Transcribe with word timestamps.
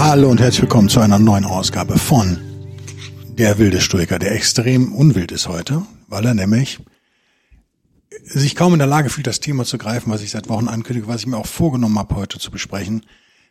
Hallo 0.00 0.30
und 0.30 0.38
herzlich 0.40 0.62
willkommen 0.62 0.88
zu 0.88 1.00
einer 1.00 1.18
neuen 1.18 1.44
Ausgabe 1.44 1.98
von 1.98 2.38
Der 3.36 3.58
wilde 3.58 3.80
Stoiker, 3.80 4.20
der 4.20 4.30
extrem 4.30 4.92
unwild 4.92 5.32
ist 5.32 5.48
heute, 5.48 5.82
weil 6.06 6.24
er 6.24 6.34
nämlich 6.34 6.78
sich 8.22 8.54
kaum 8.54 8.74
in 8.74 8.78
der 8.78 8.86
Lage 8.86 9.10
fühlt, 9.10 9.26
das 9.26 9.40
Thema 9.40 9.64
zu 9.64 9.76
greifen, 9.76 10.12
was 10.12 10.22
ich 10.22 10.30
seit 10.30 10.48
Wochen 10.48 10.68
ankündige, 10.68 11.08
was 11.08 11.22
ich 11.22 11.26
mir 11.26 11.36
auch 11.36 11.48
vorgenommen 11.48 11.98
habe, 11.98 12.14
heute 12.14 12.38
zu 12.38 12.52
besprechen, 12.52 13.06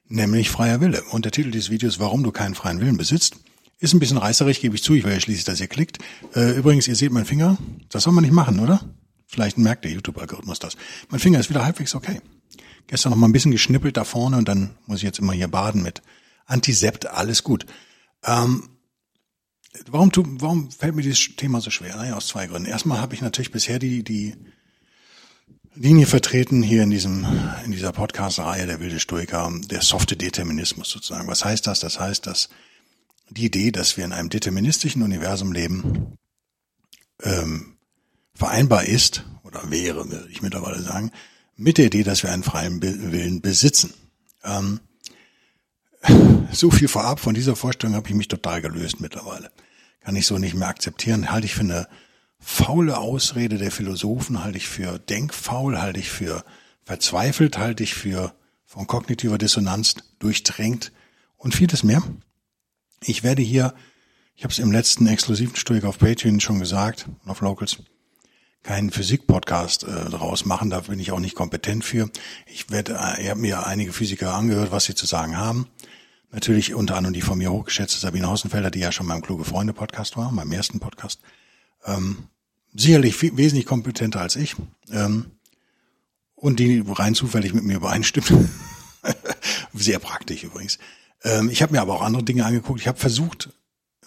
nämlich 0.07 0.49
freier 0.49 0.79
Wille. 0.79 1.03
Und 1.11 1.25
der 1.25 1.33
Titel 1.33 1.51
dieses 1.51 1.69
Videos, 1.69 1.99
warum 1.99 2.23
du 2.23 2.31
keinen 2.31 2.55
freien 2.55 2.79
Willen 2.79 2.95
besitzt, 2.95 3.35
ist 3.79 3.93
ein 3.93 3.99
bisschen 3.99 4.17
reißerig, 4.17 4.61
gebe 4.61 4.73
ich 4.73 4.83
zu, 4.83 4.93
ich 4.93 5.03
will 5.03 5.11
ja 5.11 5.19
schließlich, 5.19 5.43
dass 5.43 5.59
ihr 5.59 5.67
klickt. 5.67 5.97
Äh, 6.33 6.57
übrigens, 6.57 6.87
ihr 6.87 6.95
seht 6.95 7.11
meinen 7.11 7.25
Finger, 7.25 7.57
das 7.89 8.03
soll 8.03 8.13
man 8.13 8.23
nicht 8.23 8.33
machen, 8.33 8.61
oder? 8.61 8.79
Vielleicht 9.25 9.57
merkt 9.57 9.83
der 9.83 9.91
YouTube-Algorithmus 9.91 10.59
das. 10.59 10.77
Mein 11.09 11.19
Finger 11.19 11.41
ist 11.41 11.49
wieder 11.49 11.65
halbwegs 11.65 11.93
okay. 11.93 12.21
Gestern 12.87 13.09
noch 13.09 13.17
mal 13.17 13.27
ein 13.27 13.33
bisschen 13.33 13.51
geschnippelt 13.51 13.97
da 13.97 14.05
vorne 14.05 14.37
und 14.37 14.47
dann 14.47 14.69
muss 14.85 14.99
ich 14.99 15.03
jetzt 15.03 15.19
immer 15.19 15.33
hier 15.33 15.49
baden 15.49 15.83
mit 15.83 16.01
Antisept, 16.47 17.05
alles 17.05 17.43
gut. 17.43 17.65
Ähm, 18.23 18.69
warum, 19.89 20.11
tu, 20.11 20.23
warum 20.39 20.71
fällt 20.71 20.95
mir 20.95 21.03
dieses 21.03 21.35
Thema 21.35 21.61
so 21.61 21.69
schwer? 21.69 21.95
Naja, 21.95 22.15
aus 22.15 22.27
zwei 22.27 22.47
Gründen. 22.47 22.67
Erstmal 22.67 22.99
habe 22.99 23.13
ich 23.13 23.21
natürlich 23.21 23.51
bisher 23.51 23.77
die, 23.79 24.03
die 24.03 24.35
Linie 25.75 26.07
vertreten 26.07 26.63
hier 26.63 26.83
in 26.83 26.89
diesem, 26.89 27.25
in 27.63 27.71
dieser 27.71 27.91
Podcast-Reihe 27.91 28.65
der 28.65 28.79
wilde 28.79 28.99
Stoiker, 28.99 29.51
der 29.69 29.81
softe 29.81 30.17
Determinismus 30.17 30.89
sozusagen. 30.89 31.27
Was 31.27 31.45
heißt 31.45 31.67
das? 31.67 31.81
Das 31.81 31.99
heißt, 31.99 32.25
dass 32.25 32.49
die 33.29 33.45
Idee, 33.45 33.71
dass 33.71 33.97
wir 33.97 34.05
in 34.05 34.13
einem 34.13 34.29
deterministischen 34.29 35.03
Universum 35.03 35.51
leben, 35.51 36.17
ähm, 37.21 37.77
vereinbar 38.33 38.85
ist, 38.85 39.25
oder 39.43 39.69
wäre, 39.69 40.09
würde 40.09 40.29
ich 40.31 40.41
mittlerweile 40.41 40.81
sagen, 40.81 41.11
mit 41.55 41.77
der 41.77 41.87
Idee, 41.87 42.03
dass 42.03 42.23
wir 42.23 42.31
einen 42.31 42.43
freien 42.43 42.81
Willen 42.81 43.41
besitzen. 43.41 43.93
Ähm, 44.43 44.79
so 46.51 46.71
viel 46.71 46.87
vorab, 46.87 47.19
von 47.19 47.33
dieser 47.33 47.55
Vorstellung 47.55 47.95
habe 47.95 48.07
ich 48.09 48.15
mich 48.15 48.27
total 48.27 48.61
gelöst 48.61 48.99
mittlerweile. 48.99 49.51
Kann 50.01 50.15
ich 50.15 50.25
so 50.25 50.37
nicht 50.37 50.55
mehr 50.55 50.67
akzeptieren. 50.67 51.31
Halte 51.31 51.45
ich 51.45 51.55
für 51.55 51.61
eine 51.61 51.87
faule 52.39 52.97
Ausrede 52.97 53.57
der 53.57 53.71
Philosophen, 53.71 54.43
halte 54.43 54.57
ich 54.57 54.67
für 54.67 54.99
denkfaul, 54.99 55.79
halte 55.79 55.99
ich 55.99 56.09
für 56.09 56.43
verzweifelt, 56.83 57.57
halte 57.57 57.83
ich 57.83 57.93
für 57.93 58.33
von 58.65 58.87
kognitiver 58.87 59.37
Dissonanz 59.37 59.95
durchdrängt 60.19 60.91
und 61.37 61.55
vieles 61.55 61.83
mehr. 61.83 62.03
Ich 63.01 63.23
werde 63.23 63.41
hier, 63.41 63.73
ich 64.35 64.43
habe 64.43 64.51
es 64.51 64.59
im 64.59 64.71
letzten 64.71 65.07
exklusiven 65.07 65.55
Stoik 65.55 65.83
auf 65.83 65.99
Patreon 65.99 66.39
schon 66.39 66.59
gesagt, 66.59 67.07
auf 67.25 67.41
Locals, 67.41 67.77
keinen 68.63 68.91
Physik-Podcast 68.91 69.83
äh, 69.83 70.09
daraus 70.09 70.45
machen, 70.45 70.69
da 70.69 70.81
bin 70.81 70.99
ich 70.99 71.11
auch 71.11 71.19
nicht 71.19 71.35
kompetent 71.35 71.83
für. 71.83 72.09
Ich 72.45 72.69
werde, 72.69 72.99
äh, 73.01 73.23
ich 73.23 73.29
habe 73.29 73.39
mir 73.39 73.65
einige 73.65 73.93
Physiker 73.93 74.33
angehört, 74.33 74.71
was 74.71 74.85
sie 74.85 74.95
zu 74.95 75.05
sagen 75.05 75.37
haben. 75.37 75.67
Natürlich 76.31 76.73
unter 76.73 76.97
anderem 76.97 77.13
die 77.13 77.21
von 77.21 77.37
mir 77.37 77.51
hochgeschätzte 77.51 77.99
Sabine 77.99 78.27
Hausenfelder, 78.27 78.69
die 78.69 78.79
ja 78.79 78.91
schon 78.91 79.07
beim 79.07 79.21
Kluge 79.21 79.45
Freunde 79.45 79.73
Podcast 79.73 80.17
war, 80.17 80.31
meinem 80.31 80.51
ersten 80.51 80.79
Podcast. 80.79 81.21
Ähm, 81.85 82.27
sicherlich 82.73 83.15
viel, 83.15 83.37
wesentlich 83.37 83.65
kompetenter 83.65 84.19
als 84.19 84.35
ich. 84.35 84.55
Ähm, 84.91 85.31
und 86.35 86.59
die 86.59 86.83
rein 86.85 87.15
zufällig 87.15 87.53
mit 87.53 87.63
mir 87.63 87.77
übereinstimmt. 87.77 88.31
Sehr 89.73 89.99
praktisch 89.99 90.43
übrigens. 90.43 90.77
Ähm, 91.23 91.49
ich 91.49 91.61
habe 91.61 91.73
mir 91.73 91.81
aber 91.81 91.95
auch 91.95 92.01
andere 92.01 92.23
Dinge 92.23 92.45
angeguckt. 92.45 92.81
Ich 92.81 92.87
habe 92.87 92.99
versucht, 92.99 93.49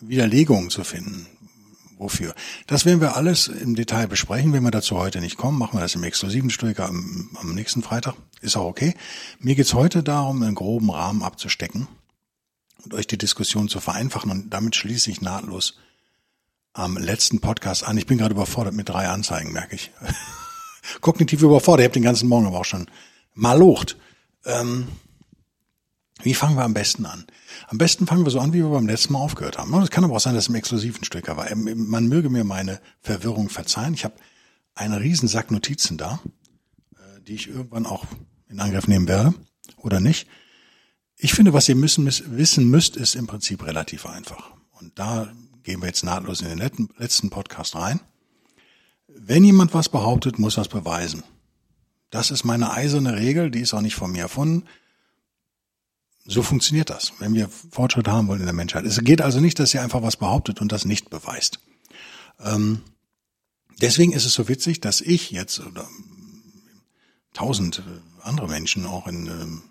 Widerlegungen 0.01 0.71
zu 0.71 0.85
finden. 0.85 1.27
Wofür? 2.01 2.35
Das 2.67 2.87
werden 2.87 3.03
wir 3.03 3.15
alles 3.15 3.47
im 3.47 3.75
Detail 3.75 4.09
besprechen. 4.09 4.55
Wenn 4.55 4.63
wir 4.63 4.71
dazu 4.71 4.97
heute 4.97 5.21
nicht 5.21 5.37
kommen, 5.37 5.59
machen 5.59 5.77
wir 5.77 5.83
das 5.83 5.95
im 5.95 6.03
exklusiven 6.03 6.49
Stoiker 6.49 6.89
am, 6.89 7.29
am 7.39 7.55
nächsten 7.55 7.83
Freitag. 7.83 8.15
Ist 8.41 8.57
auch 8.57 8.65
okay. 8.65 8.95
Mir 9.39 9.55
geht's 9.55 9.75
heute 9.75 10.03
darum, 10.03 10.43
einen 10.43 10.55
groben 10.55 10.91
Rahmen 10.91 11.23
abzustecken 11.23 11.89
und 12.83 12.95
euch 12.95 13.07
die 13.07 13.19
Diskussion 13.19 13.69
zu 13.69 13.81
vereinfachen. 13.81 14.31
Und 14.31 14.49
damit 14.49 14.77
schließe 14.77 15.11
ich 15.11 15.21
nahtlos 15.21 15.77
am 16.73 16.97
letzten 16.97 17.41
Podcast 17.41 17.85
an. 17.85 17.99
Ich 17.99 18.07
bin 18.07 18.17
gerade 18.17 18.33
überfordert 18.35 18.73
mit 18.73 18.89
drei 18.89 19.07
Anzeigen, 19.09 19.53
merke 19.53 19.77
ich. 19.77 19.91
Kognitiv 21.03 21.43
überfordert. 21.43 21.83
Ich 21.83 21.89
habe 21.89 22.01
den 22.01 22.03
ganzen 22.03 22.31
Morgen 22.31 22.47
aber 22.47 22.61
auch 22.61 22.65
schon 22.65 22.87
malocht. 23.35 23.99
Ähm, 24.47 24.89
wie 26.23 26.35
fangen 26.35 26.57
wir 26.57 26.65
am 26.65 26.75
besten 26.75 27.07
an? 27.07 27.25
Am 27.69 27.79
besten 27.79 28.07
fangen 28.07 28.25
wir 28.25 28.31
so 28.31 28.41
an, 28.41 28.53
wie 28.53 28.59
wir 28.59 28.71
beim 28.71 28.87
letzten 28.87 29.13
Mal 29.13 29.21
aufgehört 29.21 29.59
haben. 29.59 29.73
Es 29.83 29.91
kann 29.91 30.05
aber 30.05 30.17
auch 30.17 30.21
sein, 30.21 30.35
dass 30.35 30.45
es 30.45 30.49
im 30.49 30.55
exklusiven 30.55 31.05
Stück 31.05 31.29
war. 31.29 31.51
Ähm, 31.51 31.89
man 31.89 32.09
möge 32.09 32.31
mir 32.31 32.45
meine 32.45 32.81
Verwirrung 33.01 33.49
verzeihen. 33.49 33.95
Ich 33.95 34.05
habe 34.05 34.15
einen 34.75 34.95
riesen 34.95 35.29
Sack 35.29 35.51
Notizen 35.51 35.97
da, 35.99 36.21
äh, 36.97 37.21
die 37.23 37.35
ich 37.35 37.49
irgendwann 37.49 37.87
auch 37.87 38.05
in 38.49 38.61
Angriff 38.61 38.87
nehmen 38.89 39.09
werde 39.09 39.35
oder 39.77 40.01
nicht. 40.01 40.27
Ich 41.17 41.35
finde, 41.35 41.53
was 41.53 41.69
ihr 41.69 41.77
müssen, 41.77 42.07
wissen 42.07 42.71
müsst, 42.71 42.97
ist 42.97 43.15
im 43.15 43.27
Prinzip 43.27 43.67
relativ 43.67 44.07
einfach. 44.07 44.53
Und 44.73 44.99
da 44.99 45.31
gehen 45.63 45.81
wir 45.81 45.87
jetzt 45.87 46.03
nahtlos 46.03 46.41
in 46.41 46.49
den 46.49 46.89
letzten 46.97 47.31
Podcast 47.31 47.77
rein. 47.77 48.01
Wenn 49.07 49.45
jemand 49.45 49.75
was 49.75 49.89
behauptet, 49.89 50.39
muss 50.39 50.57
er 50.57 50.63
es 50.63 50.69
beweisen. 50.69 51.23
Das 52.09 52.31
ist 52.31 52.45
meine 52.45 52.73
eiserne 52.73 53.17
Regel, 53.17 53.51
die 53.51 53.61
ist 53.61 53.75
auch 53.75 53.83
nicht 53.83 53.95
von 53.95 54.11
mir 54.13 54.23
erfunden. 54.23 54.67
So 56.31 56.45
funktioniert 56.45 56.91
das, 56.91 57.13
wenn 57.19 57.35
wir 57.35 57.49
Fortschritt 57.49 58.07
haben 58.07 58.29
wollen 58.29 58.39
in 58.39 58.47
der 58.47 58.55
Menschheit. 58.55 58.85
Es 58.85 59.03
geht 59.03 59.21
also 59.21 59.41
nicht, 59.41 59.59
dass 59.59 59.75
ihr 59.75 59.83
einfach 59.83 60.03
was 60.03 60.17
behauptet 60.17 60.61
und 60.61 60.71
das 60.71 60.85
nicht 60.85 61.11
beweist. 61.11 61.59
Ähm, 62.39 62.83
deswegen 63.81 64.13
ist 64.13 64.25
es 64.25 64.35
so 64.35 64.47
witzig, 64.47 64.81
dass 64.81 65.01
ich 65.01 65.33
jetzt 65.33 65.59
oder 65.59 65.89
tausend 67.33 67.83
andere 68.23 68.47
Menschen 68.47 68.87
auch 68.87 69.09
in 69.09 69.27
ähm, 69.27 69.63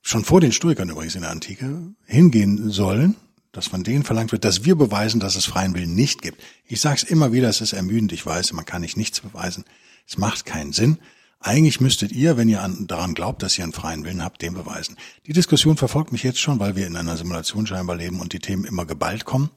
schon 0.00 0.24
vor 0.24 0.40
den 0.40 0.52
Stoikern 0.52 0.88
übrigens 0.88 1.16
in 1.16 1.20
der 1.20 1.30
Antike 1.30 1.82
hingehen 2.06 2.70
sollen, 2.70 3.16
dass 3.52 3.66
von 3.66 3.84
denen 3.84 4.04
verlangt 4.04 4.32
wird, 4.32 4.46
dass 4.46 4.64
wir 4.64 4.74
beweisen, 4.74 5.20
dass 5.20 5.36
es 5.36 5.44
freien 5.44 5.74
Willen 5.74 5.94
nicht 5.94 6.22
gibt. 6.22 6.42
Ich 6.64 6.80
sage 6.80 6.96
es 6.96 7.02
immer 7.02 7.30
wieder, 7.32 7.50
es 7.50 7.60
ist 7.60 7.74
ermüdend, 7.74 8.12
ich 8.12 8.24
weiß, 8.24 8.54
man 8.54 8.64
kann 8.64 8.80
nicht 8.80 8.96
nichts 8.96 9.20
beweisen. 9.20 9.64
Es 10.06 10.16
macht 10.16 10.46
keinen 10.46 10.72
Sinn. 10.72 10.96
Eigentlich 11.40 11.80
müsstet 11.80 12.10
ihr, 12.10 12.36
wenn 12.36 12.48
ihr 12.48 12.62
an, 12.62 12.86
daran 12.88 13.14
glaubt, 13.14 13.42
dass 13.42 13.56
ihr 13.56 13.64
einen 13.64 13.72
freien 13.72 14.04
Willen 14.04 14.24
habt, 14.24 14.42
den 14.42 14.54
beweisen. 14.54 14.96
Die 15.26 15.32
Diskussion 15.32 15.76
verfolgt 15.76 16.10
mich 16.10 16.24
jetzt 16.24 16.40
schon, 16.40 16.58
weil 16.58 16.74
wir 16.74 16.86
in 16.86 16.96
einer 16.96 17.16
Simulation 17.16 17.66
scheinbar 17.66 17.96
leben 17.96 18.20
und 18.20 18.32
die 18.32 18.40
Themen 18.40 18.64
immer 18.64 18.86
geballt 18.86 19.24
kommen. 19.24 19.50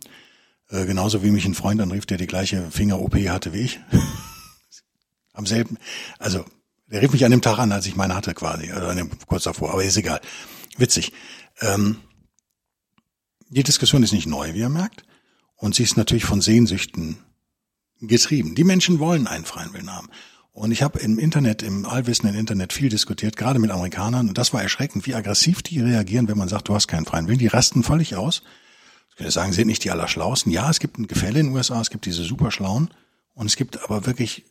Äh, 0.70 0.86
genauso 0.86 1.24
wie 1.24 1.32
mich 1.32 1.46
ein 1.46 1.56
Freund 1.56 1.82
anrief, 1.82 2.06
der 2.06 2.18
die 2.18 2.28
gleiche 2.28 2.70
Finger-OP 2.70 3.16
hatte 3.30 3.54
wie 3.54 3.62
ich. 3.62 3.80
Am 5.34 5.46
selben, 5.46 5.78
also 6.20 6.46
der 6.88 7.02
rief 7.02 7.14
mich 7.14 7.26
an 7.26 7.32
dem 7.32 7.42
Tag 7.42 7.58
an, 7.58 7.72
als 7.72 7.86
ich 7.86 7.96
meine 7.96 8.16
hatte 8.16 8.34
quasi, 8.34 8.70
also 8.70 8.94
dem, 8.94 9.10
kurz 9.26 9.44
davor, 9.44 9.72
aber 9.72 9.84
ist 9.84 9.98
egal. 9.98 10.20
Witzig. 10.78 11.14
Ähm, 11.62 11.98
die 13.50 13.64
Diskussion 13.64 14.04
ist 14.04 14.12
nicht 14.12 14.28
neu, 14.28 14.54
wie 14.54 14.60
ihr 14.60 14.70
merkt, 14.70 15.04
und 15.56 15.74
sie 15.74 15.84
ist 15.84 15.96
natürlich 15.96 16.26
von 16.26 16.42
Sehnsüchten 16.42 17.18
getrieben. 18.02 18.56
Die 18.56 18.64
Menschen 18.64 19.00
wollen 19.00 19.28
einen 19.28 19.46
freien 19.46 19.74
Willen 19.74 19.94
haben. 19.94 20.10
Und 20.54 20.72
ich 20.72 20.84
habe 20.84 21.00
im 21.00 21.18
Internet, 21.18 21.64
im 21.64 21.86
allwissenden 21.86 22.38
Internet 22.38 22.74
viel 22.74 22.90
diskutiert, 22.90 23.38
gerade 23.38 23.60
mit 23.60 23.72
Amerikanern. 23.72 24.28
Und 24.28 24.38
das 24.38 24.54
war 24.54 24.62
erschreckend, 24.62 25.08
wie 25.08 25.16
aggressiv 25.16 25.62
die 25.62 25.80
reagieren, 25.80 26.28
wenn 26.28 26.38
man 26.38 26.50
sagt, 26.50 26.68
du 26.68 26.76
hast 26.76 26.88
keinen 26.88 27.06
freien 27.06 27.28
Willen. 27.28 27.40
Die 27.40 27.48
rasten 27.48 27.84
völlig 27.84 28.16
aus. 28.16 28.44
Ich 29.10 29.16
könnte 29.16 29.32
sagen, 29.32 29.54
sind 29.54 29.68
nicht 29.68 29.84
die 29.84 29.92
Allerschlausten. 29.92 30.52
Ja, 30.52 30.70
es 30.70 30.80
gibt 30.80 30.98
ein 30.98 31.08
Gefälle 31.08 31.40
in 31.40 31.48
den 31.48 31.56
USA, 31.56 31.80
es 31.80 31.90
gibt 31.90 32.06
diese 32.06 32.24
Superschlauen. 32.24 32.90
Und 33.34 33.46
es 33.46 33.56
gibt 33.56 33.82
aber 33.82 34.06
wirklich 34.06 34.44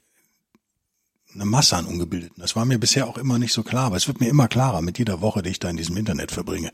eine 1.35 1.45
Masse 1.45 1.77
an 1.77 1.87
Ungebildeten. 1.87 2.41
Das 2.41 2.57
war 2.57 2.65
mir 2.65 2.79
bisher 2.79 3.07
auch 3.07 3.19
immer 3.19 3.39
nicht 3.39 3.53
so 3.53 3.63
klar, 3.63 3.87
aber 3.87 3.97
es 3.97 4.09
wird 4.09 4.21
mir 4.21 4.29
immer 4.29 4.49
klarer 4.49 4.83
mit 4.83 4.99
jeder 4.99 5.21
Woche, 5.21 5.43
die 5.43 5.51
ich 5.51 5.59
da 5.59 5.69
in 5.69 5.77
diesem 5.77 5.97
Internet 5.97 6.33
verbringe. 6.33 6.73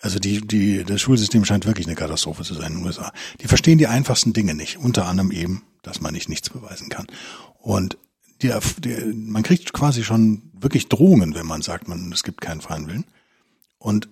Also 0.00 0.18
die, 0.18 0.40
die, 0.40 0.84
das 0.84 1.00
Schulsystem 1.00 1.44
scheint 1.44 1.66
wirklich 1.66 1.86
eine 1.86 1.96
Katastrophe 1.96 2.44
zu 2.44 2.54
sein 2.54 2.72
in 2.72 2.78
den 2.78 2.86
USA. 2.86 3.12
Die 3.40 3.48
verstehen 3.48 3.78
die 3.78 3.88
einfachsten 3.88 4.32
Dinge 4.32 4.54
nicht. 4.54 4.78
Unter 4.78 5.06
anderem 5.06 5.32
eben, 5.32 5.64
dass 5.82 6.00
man 6.00 6.14
nicht 6.14 6.28
nichts 6.28 6.50
beweisen 6.50 6.88
kann. 6.88 7.06
Und 7.58 7.98
die, 8.42 8.52
die, 8.78 9.12
man 9.14 9.42
kriegt 9.42 9.72
quasi 9.72 10.04
schon 10.04 10.50
wirklich 10.52 10.88
Drohungen, 10.88 11.34
wenn 11.34 11.46
man 11.46 11.62
sagt, 11.62 11.88
man, 11.88 12.12
es 12.12 12.22
gibt 12.22 12.40
keinen 12.40 12.60
freien 12.60 12.86
Willen. 12.86 13.04
Und 13.78 14.08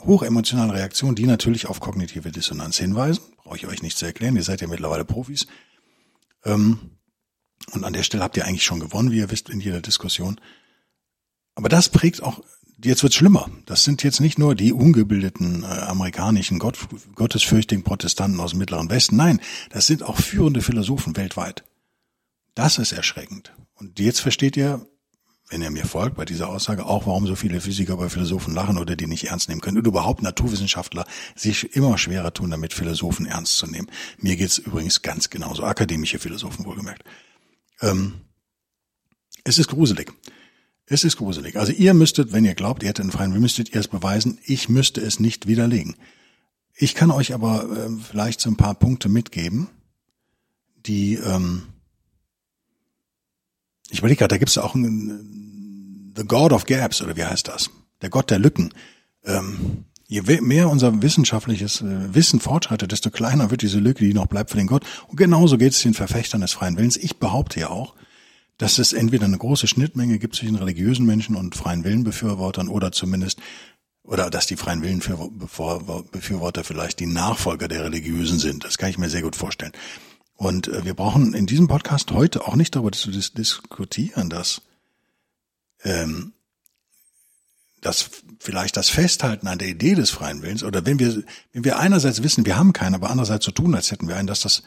hochemotionale 0.00 0.74
Reaktionen, 0.74 1.16
die 1.16 1.26
natürlich 1.26 1.66
auf 1.66 1.80
kognitive 1.80 2.30
Dissonanz 2.30 2.78
hinweisen, 2.78 3.22
brauche 3.36 3.56
ich 3.56 3.66
euch 3.66 3.82
nicht 3.82 3.98
zu 3.98 4.06
erklären, 4.06 4.36
ihr 4.36 4.42
seid 4.42 4.60
ja 4.60 4.68
mittlerweile 4.68 5.04
Profis. 5.04 5.46
Ähm, 6.44 6.78
und 7.72 7.84
an 7.84 7.92
der 7.92 8.02
Stelle 8.02 8.22
habt 8.22 8.36
ihr 8.36 8.46
eigentlich 8.46 8.64
schon 8.64 8.80
gewonnen, 8.80 9.10
wie 9.10 9.18
ihr 9.18 9.30
wisst, 9.30 9.50
in 9.50 9.60
jeder 9.60 9.80
Diskussion. 9.80 10.40
Aber 11.54 11.68
das 11.68 11.88
prägt 11.88 12.22
auch 12.22 12.42
jetzt 12.84 13.02
wird's 13.02 13.16
schlimmer. 13.16 13.50
Das 13.66 13.84
sind 13.84 14.02
jetzt 14.02 14.20
nicht 14.20 14.38
nur 14.38 14.54
die 14.54 14.72
ungebildeten 14.72 15.62
äh, 15.62 15.66
amerikanischen 15.66 16.58
Gott, 16.58 16.78
gottesfürchtigen 17.14 17.84
Protestanten 17.84 18.40
aus 18.40 18.50
dem 18.50 18.60
Mittleren 18.60 18.90
Westen. 18.90 19.16
Nein, 19.16 19.40
das 19.70 19.86
sind 19.86 20.02
auch 20.02 20.16
führende 20.16 20.62
Philosophen 20.62 21.16
weltweit. 21.16 21.64
Das 22.58 22.76
ist 22.78 22.90
erschreckend. 22.90 23.52
Und 23.74 24.00
jetzt 24.00 24.18
versteht 24.18 24.56
ihr, 24.56 24.84
wenn 25.48 25.62
ihr 25.62 25.70
mir 25.70 25.84
folgt 25.84 26.16
bei 26.16 26.24
dieser 26.24 26.48
Aussage, 26.48 26.86
auch 26.86 27.06
warum 27.06 27.24
so 27.24 27.36
viele 27.36 27.60
Physiker 27.60 27.96
bei 27.96 28.08
Philosophen 28.08 28.52
lachen 28.52 28.78
oder 28.78 28.96
die 28.96 29.06
nicht 29.06 29.26
ernst 29.26 29.48
nehmen 29.48 29.60
können 29.60 29.78
und 29.78 29.86
überhaupt 29.86 30.22
Naturwissenschaftler 30.22 31.06
sich 31.36 31.76
immer 31.76 31.96
schwerer 31.98 32.34
tun, 32.34 32.50
damit 32.50 32.72
Philosophen 32.74 33.26
ernst 33.26 33.58
zu 33.58 33.68
nehmen. 33.68 33.88
Mir 34.18 34.34
geht's 34.34 34.58
übrigens 34.58 35.02
ganz 35.02 35.30
genauso, 35.30 35.62
akademische 35.62 36.18
Philosophen 36.18 36.64
wohlgemerkt. 36.64 37.04
Ähm, 37.80 38.22
es 39.44 39.58
ist 39.58 39.68
gruselig. 39.68 40.12
Es 40.84 41.04
ist 41.04 41.16
gruselig. 41.16 41.54
Also 41.60 41.70
ihr 41.70 41.94
müsstet, 41.94 42.32
wenn 42.32 42.44
ihr 42.44 42.56
glaubt, 42.56 42.82
ihr 42.82 42.88
hättet 42.88 43.04
einen 43.04 43.12
freien 43.12 43.30
Willen, 43.30 43.42
müsstet 43.42 43.72
ihr 43.72 43.78
es 43.78 43.86
beweisen. 43.86 44.40
Ich 44.42 44.68
müsste 44.68 45.00
es 45.00 45.20
nicht 45.20 45.46
widerlegen. 45.46 45.94
Ich 46.74 46.96
kann 46.96 47.12
euch 47.12 47.32
aber 47.34 47.70
äh, 47.70 47.88
vielleicht 48.02 48.40
so 48.40 48.50
ein 48.50 48.56
paar 48.56 48.74
Punkte 48.74 49.08
mitgeben, 49.08 49.68
die 50.84 51.14
ähm, 51.14 51.62
ich 53.90 53.98
überlege 53.98 54.18
gerade, 54.18 54.34
da 54.34 54.38
gibt 54.38 54.50
es 54.50 54.58
auch 54.58 54.74
einen 54.74 56.12
The 56.16 56.24
God 56.24 56.52
of 56.52 56.66
Gaps, 56.66 57.00
oder 57.02 57.16
wie 57.16 57.24
heißt 57.24 57.48
das? 57.48 57.70
Der 58.02 58.10
Gott 58.10 58.30
der 58.30 58.38
Lücken. 58.38 58.74
Ähm, 59.24 59.84
je 60.06 60.22
mehr 60.40 60.68
unser 60.68 61.02
wissenschaftliches 61.02 61.82
äh, 61.82 62.14
Wissen 62.14 62.40
fortschreitet, 62.40 62.92
desto 62.92 63.10
kleiner 63.10 63.50
wird 63.50 63.62
diese 63.62 63.78
Lücke, 63.78 64.04
die 64.04 64.14
noch 64.14 64.26
bleibt 64.26 64.50
für 64.50 64.56
den 64.56 64.66
Gott. 64.66 64.84
Und 65.06 65.16
genauso 65.16 65.58
geht 65.58 65.72
es 65.72 65.82
den 65.82 65.94
Verfechtern 65.94 66.40
des 66.40 66.52
freien 66.52 66.76
Willens. 66.76 66.96
Ich 66.96 67.18
behaupte 67.18 67.60
ja 67.60 67.70
auch, 67.70 67.94
dass 68.56 68.78
es 68.78 68.92
entweder 68.92 69.26
eine 69.26 69.38
große 69.38 69.68
Schnittmenge 69.68 70.18
gibt 70.18 70.34
zwischen 70.34 70.56
religiösen 70.56 71.06
Menschen 71.06 71.36
und 71.36 71.54
freien 71.54 71.84
Willenbefürwortern 71.84 72.68
oder 72.68 72.90
zumindest 72.90 73.40
oder 74.02 74.30
dass 74.30 74.46
die 74.46 74.56
freien 74.56 74.82
Willenbefürworter 74.82 76.64
vielleicht 76.64 76.98
die 76.98 77.06
Nachfolger 77.06 77.68
der 77.68 77.84
Religiösen 77.84 78.38
sind. 78.38 78.64
Das 78.64 78.78
kann 78.78 78.88
ich 78.88 78.98
mir 78.98 79.10
sehr 79.10 79.22
gut 79.22 79.36
vorstellen. 79.36 79.72
Und 80.38 80.68
äh, 80.68 80.84
wir 80.84 80.94
brauchen 80.94 81.34
in 81.34 81.46
diesem 81.46 81.66
Podcast 81.66 82.12
heute 82.12 82.46
auch 82.46 82.54
nicht 82.54 82.76
darüber 82.76 82.92
zu 82.92 83.10
dis 83.10 83.32
diskutieren, 83.32 84.30
dass 84.30 84.62
ähm, 85.82 86.32
dass 87.80 88.08
vielleicht 88.38 88.76
das 88.76 88.88
Festhalten 88.88 89.48
an 89.48 89.58
der 89.58 89.68
Idee 89.68 89.96
des 89.96 90.10
freien 90.10 90.40
Willens 90.42 90.62
oder 90.62 90.86
wenn 90.86 91.00
wir 91.00 91.24
wenn 91.52 91.64
wir 91.64 91.80
einerseits 91.80 92.22
wissen, 92.22 92.46
wir 92.46 92.56
haben 92.56 92.72
keinen, 92.72 92.94
aber 92.94 93.10
andererseits 93.10 93.46
so 93.46 93.50
tun, 93.50 93.74
als 93.74 93.90
hätten 93.90 94.06
wir 94.06 94.16
einen, 94.16 94.28
dass 94.28 94.40
das 94.40 94.62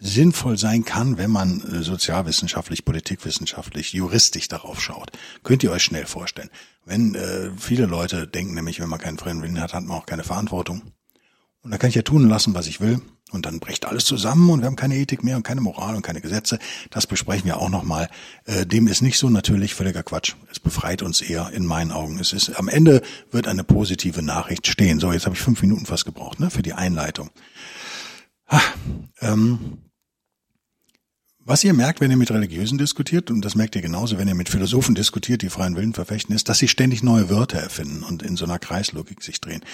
sinnvoll 0.00 0.58
sein 0.58 0.84
kann, 0.84 1.18
wenn 1.18 1.30
man 1.30 1.60
äh, 1.60 1.84
sozialwissenschaftlich, 1.84 2.84
politikwissenschaftlich, 2.84 3.92
juristisch 3.92 4.48
darauf 4.48 4.82
schaut. 4.82 5.12
Könnt 5.44 5.62
ihr 5.62 5.70
euch 5.70 5.84
schnell 5.84 6.06
vorstellen. 6.06 6.50
Wenn 6.84 7.14
äh, 7.14 7.52
viele 7.56 7.86
Leute 7.86 8.26
denken 8.26 8.54
nämlich, 8.54 8.80
wenn 8.80 8.88
man 8.88 8.98
keinen 8.98 9.18
freien 9.18 9.40
Willen 9.40 9.60
hat, 9.60 9.72
hat 9.72 9.84
man 9.84 9.96
auch 9.96 10.06
keine 10.06 10.24
Verantwortung. 10.24 10.82
Und 11.62 11.70
da 11.70 11.78
kann 11.78 11.90
ich 11.90 11.94
ja 11.94 12.02
tun 12.02 12.28
lassen, 12.28 12.54
was 12.54 12.66
ich 12.66 12.80
will. 12.80 13.00
Und 13.30 13.46
dann 13.46 13.60
bricht 13.60 13.86
alles 13.86 14.04
zusammen 14.04 14.50
und 14.50 14.60
wir 14.60 14.66
haben 14.66 14.76
keine 14.76 14.96
Ethik 14.96 15.24
mehr 15.24 15.36
und 15.36 15.42
keine 15.42 15.62
Moral 15.62 15.96
und 15.96 16.02
keine 16.02 16.20
Gesetze. 16.20 16.58
Das 16.90 17.06
besprechen 17.06 17.46
wir 17.46 17.56
auch 17.56 17.70
nochmal. 17.70 18.10
Äh, 18.44 18.66
dem 18.66 18.86
ist 18.86 19.00
nicht 19.00 19.16
so 19.16 19.30
natürlich 19.30 19.74
völliger 19.74 20.02
Quatsch. 20.02 20.34
Es 20.50 20.60
befreit 20.60 21.02
uns 21.02 21.22
eher 21.22 21.50
in 21.50 21.64
meinen 21.64 21.92
Augen. 21.92 22.18
Es 22.18 22.34
ist 22.34 22.50
am 22.58 22.68
Ende 22.68 23.00
wird 23.30 23.48
eine 23.48 23.64
positive 23.64 24.22
Nachricht 24.22 24.66
stehen. 24.66 25.00
So, 25.00 25.12
jetzt 25.12 25.24
habe 25.24 25.34
ich 25.34 25.40
fünf 25.40 25.62
Minuten 25.62 25.86
fast 25.86 26.04
gebraucht 26.04 26.40
ne, 26.40 26.50
für 26.50 26.62
die 26.62 26.74
Einleitung. 26.74 27.30
Ha, 28.48 28.60
ähm, 29.22 29.78
was 31.44 31.64
ihr 31.64 31.72
merkt, 31.72 32.00
wenn 32.00 32.10
ihr 32.10 32.16
mit 32.16 32.30
Religiösen 32.30 32.78
diskutiert, 32.78 33.30
und 33.30 33.44
das 33.44 33.54
merkt 33.54 33.74
ihr 33.74 33.82
genauso, 33.82 34.18
wenn 34.18 34.28
ihr 34.28 34.34
mit 34.34 34.48
Philosophen 34.48 34.94
diskutiert, 34.94 35.42
die 35.42 35.48
freien 35.48 35.76
Willen 35.76 35.92
verfechten, 35.92 36.34
ist, 36.34 36.48
dass 36.48 36.58
sie 36.58 36.68
ständig 36.68 37.02
neue 37.02 37.30
Wörter 37.30 37.58
erfinden 37.58 38.02
und 38.02 38.22
in 38.22 38.36
so 38.36 38.44
einer 38.44 38.58
Kreislogik 38.58 39.22
sich 39.22 39.40
drehen. 39.40 39.64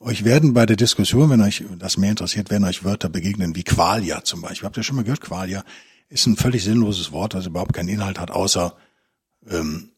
Euch 0.00 0.24
werden 0.24 0.52
bei 0.52 0.66
der 0.66 0.76
Diskussion, 0.76 1.30
wenn 1.30 1.40
euch 1.40 1.64
das 1.78 1.96
mehr 1.96 2.10
interessiert, 2.10 2.50
werden 2.50 2.64
euch 2.64 2.84
Wörter 2.84 3.08
begegnen 3.08 3.56
wie 3.56 3.64
Qualia 3.64 4.24
zum 4.24 4.42
Beispiel. 4.42 4.66
Habt 4.66 4.76
ihr 4.76 4.82
schon 4.82 4.96
mal 4.96 5.02
gehört? 5.02 5.20
Qualia 5.20 5.64
ist 6.08 6.26
ein 6.26 6.36
völlig 6.36 6.62
sinnloses 6.62 7.12
Wort, 7.12 7.34
das 7.34 7.46
überhaupt 7.46 7.72
keinen 7.72 7.88
Inhalt 7.88 8.20
hat, 8.20 8.30
außer 8.30 8.76
ähm, 9.48 9.90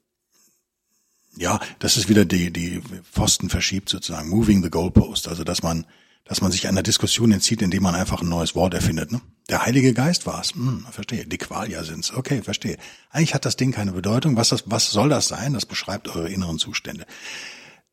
ja, 1.37 1.61
dass 1.81 1.97
es 1.97 2.09
wieder 2.09 2.25
die, 2.25 2.53
die 2.53 2.81
Pfosten 3.13 3.51
verschiebt 3.51 3.89
sozusagen, 3.89 4.29
moving 4.29 4.63
the 4.63 4.71
goalpost, 4.71 5.29
also 5.29 5.45
dass 5.45 5.63
man 5.63 5.87
dass 6.27 6.41
man 6.41 6.53
sich 6.53 6.69
einer 6.69 6.83
Diskussion 6.83 7.33
entzieht, 7.33 7.63
indem 7.63 7.85
man 7.85 7.95
einfach 7.95 8.21
ein 8.21 8.29
neues 8.29 8.55
Wort 8.55 8.75
erfindet. 8.75 9.13
Ne? 9.13 9.21
Der 9.49 9.65
Heilige 9.65 9.93
Geist 9.93 10.27
war 10.27 10.41
es. 10.41 10.55
Hm, 10.55 10.87
verstehe. 10.91 11.27
Die 11.27 11.39
Qualia 11.39 11.85
sind's. 11.85 12.13
Okay, 12.13 12.43
verstehe. 12.43 12.79
Eigentlich 13.11 13.35
hat 13.35 13.45
das 13.45 13.57
Ding 13.57 13.73
keine 13.73 13.93
Bedeutung. 13.93 14.37
Was, 14.37 14.49
das, 14.49 14.65
was 14.67 14.91
soll 14.91 15.09
das 15.09 15.29
sein? 15.29 15.55
Das 15.55 15.67
beschreibt 15.67 16.09
eure 16.09 16.29
inneren 16.29 16.59
Zustände. 16.59 17.07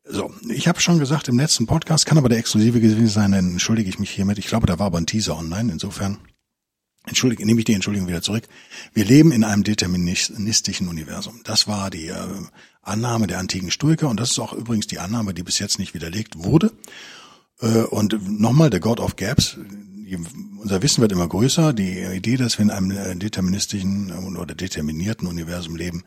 So, 0.06 0.34
ich 0.50 0.68
habe 0.68 0.80
schon 0.80 0.98
gesagt 0.98 1.28
im 1.28 1.38
letzten 1.38 1.66
Podcast, 1.66 2.04
kann 2.04 2.18
aber 2.18 2.28
der 2.28 2.38
exklusive 2.38 2.78
gewesen 2.78 3.06
sein, 3.06 3.32
dann 3.32 3.52
entschuldige 3.52 3.88
ich 3.88 3.98
mich 3.98 4.10
hiermit. 4.10 4.36
Ich 4.38 4.48
glaube, 4.48 4.66
da 4.66 4.78
war 4.78 4.86
aber 4.86 4.98
ein 4.98 5.06
Teaser 5.06 5.36
online. 5.38 5.72
Insofern 5.72 6.18
entschuldige, 7.06 7.46
nehme 7.46 7.60
ich 7.60 7.64
die 7.64 7.72
Entschuldigung 7.72 8.08
wieder 8.08 8.20
zurück. 8.20 8.44
Wir 8.92 9.06
leben 9.06 9.32
in 9.32 9.44
einem 9.44 9.64
deterministischen 9.64 10.88
Universum. 10.88 11.40
Das 11.44 11.68
war 11.68 11.88
die 11.88 12.08
äh, 12.08 12.16
Annahme 12.82 13.28
der 13.28 13.38
antiken 13.38 13.70
Stoiker 13.70 14.10
und 14.10 14.20
das 14.20 14.32
ist 14.32 14.38
auch 14.38 14.52
übrigens 14.52 14.88
die 14.88 14.98
Annahme, 14.98 15.32
die 15.32 15.42
bis 15.42 15.58
jetzt 15.58 15.78
nicht 15.78 15.94
widerlegt 15.94 16.36
wurde. 16.36 16.72
Äh, 17.60 17.84
und 17.84 18.40
nochmal, 18.40 18.68
der 18.68 18.80
God 18.80 19.00
of 19.00 19.16
Gaps, 19.16 19.56
unser 20.60 20.82
Wissen 20.82 21.00
wird 21.02 21.12
immer 21.12 21.28
größer. 21.28 21.72
Die 21.72 22.00
Idee, 22.00 22.36
dass 22.36 22.58
wir 22.58 22.64
in 22.64 22.70
einem 22.70 22.90
äh, 22.90 23.16
deterministischen 23.16 24.36
oder 24.36 24.54
determinierten 24.54 25.26
Universum 25.28 25.76
leben, 25.76 26.04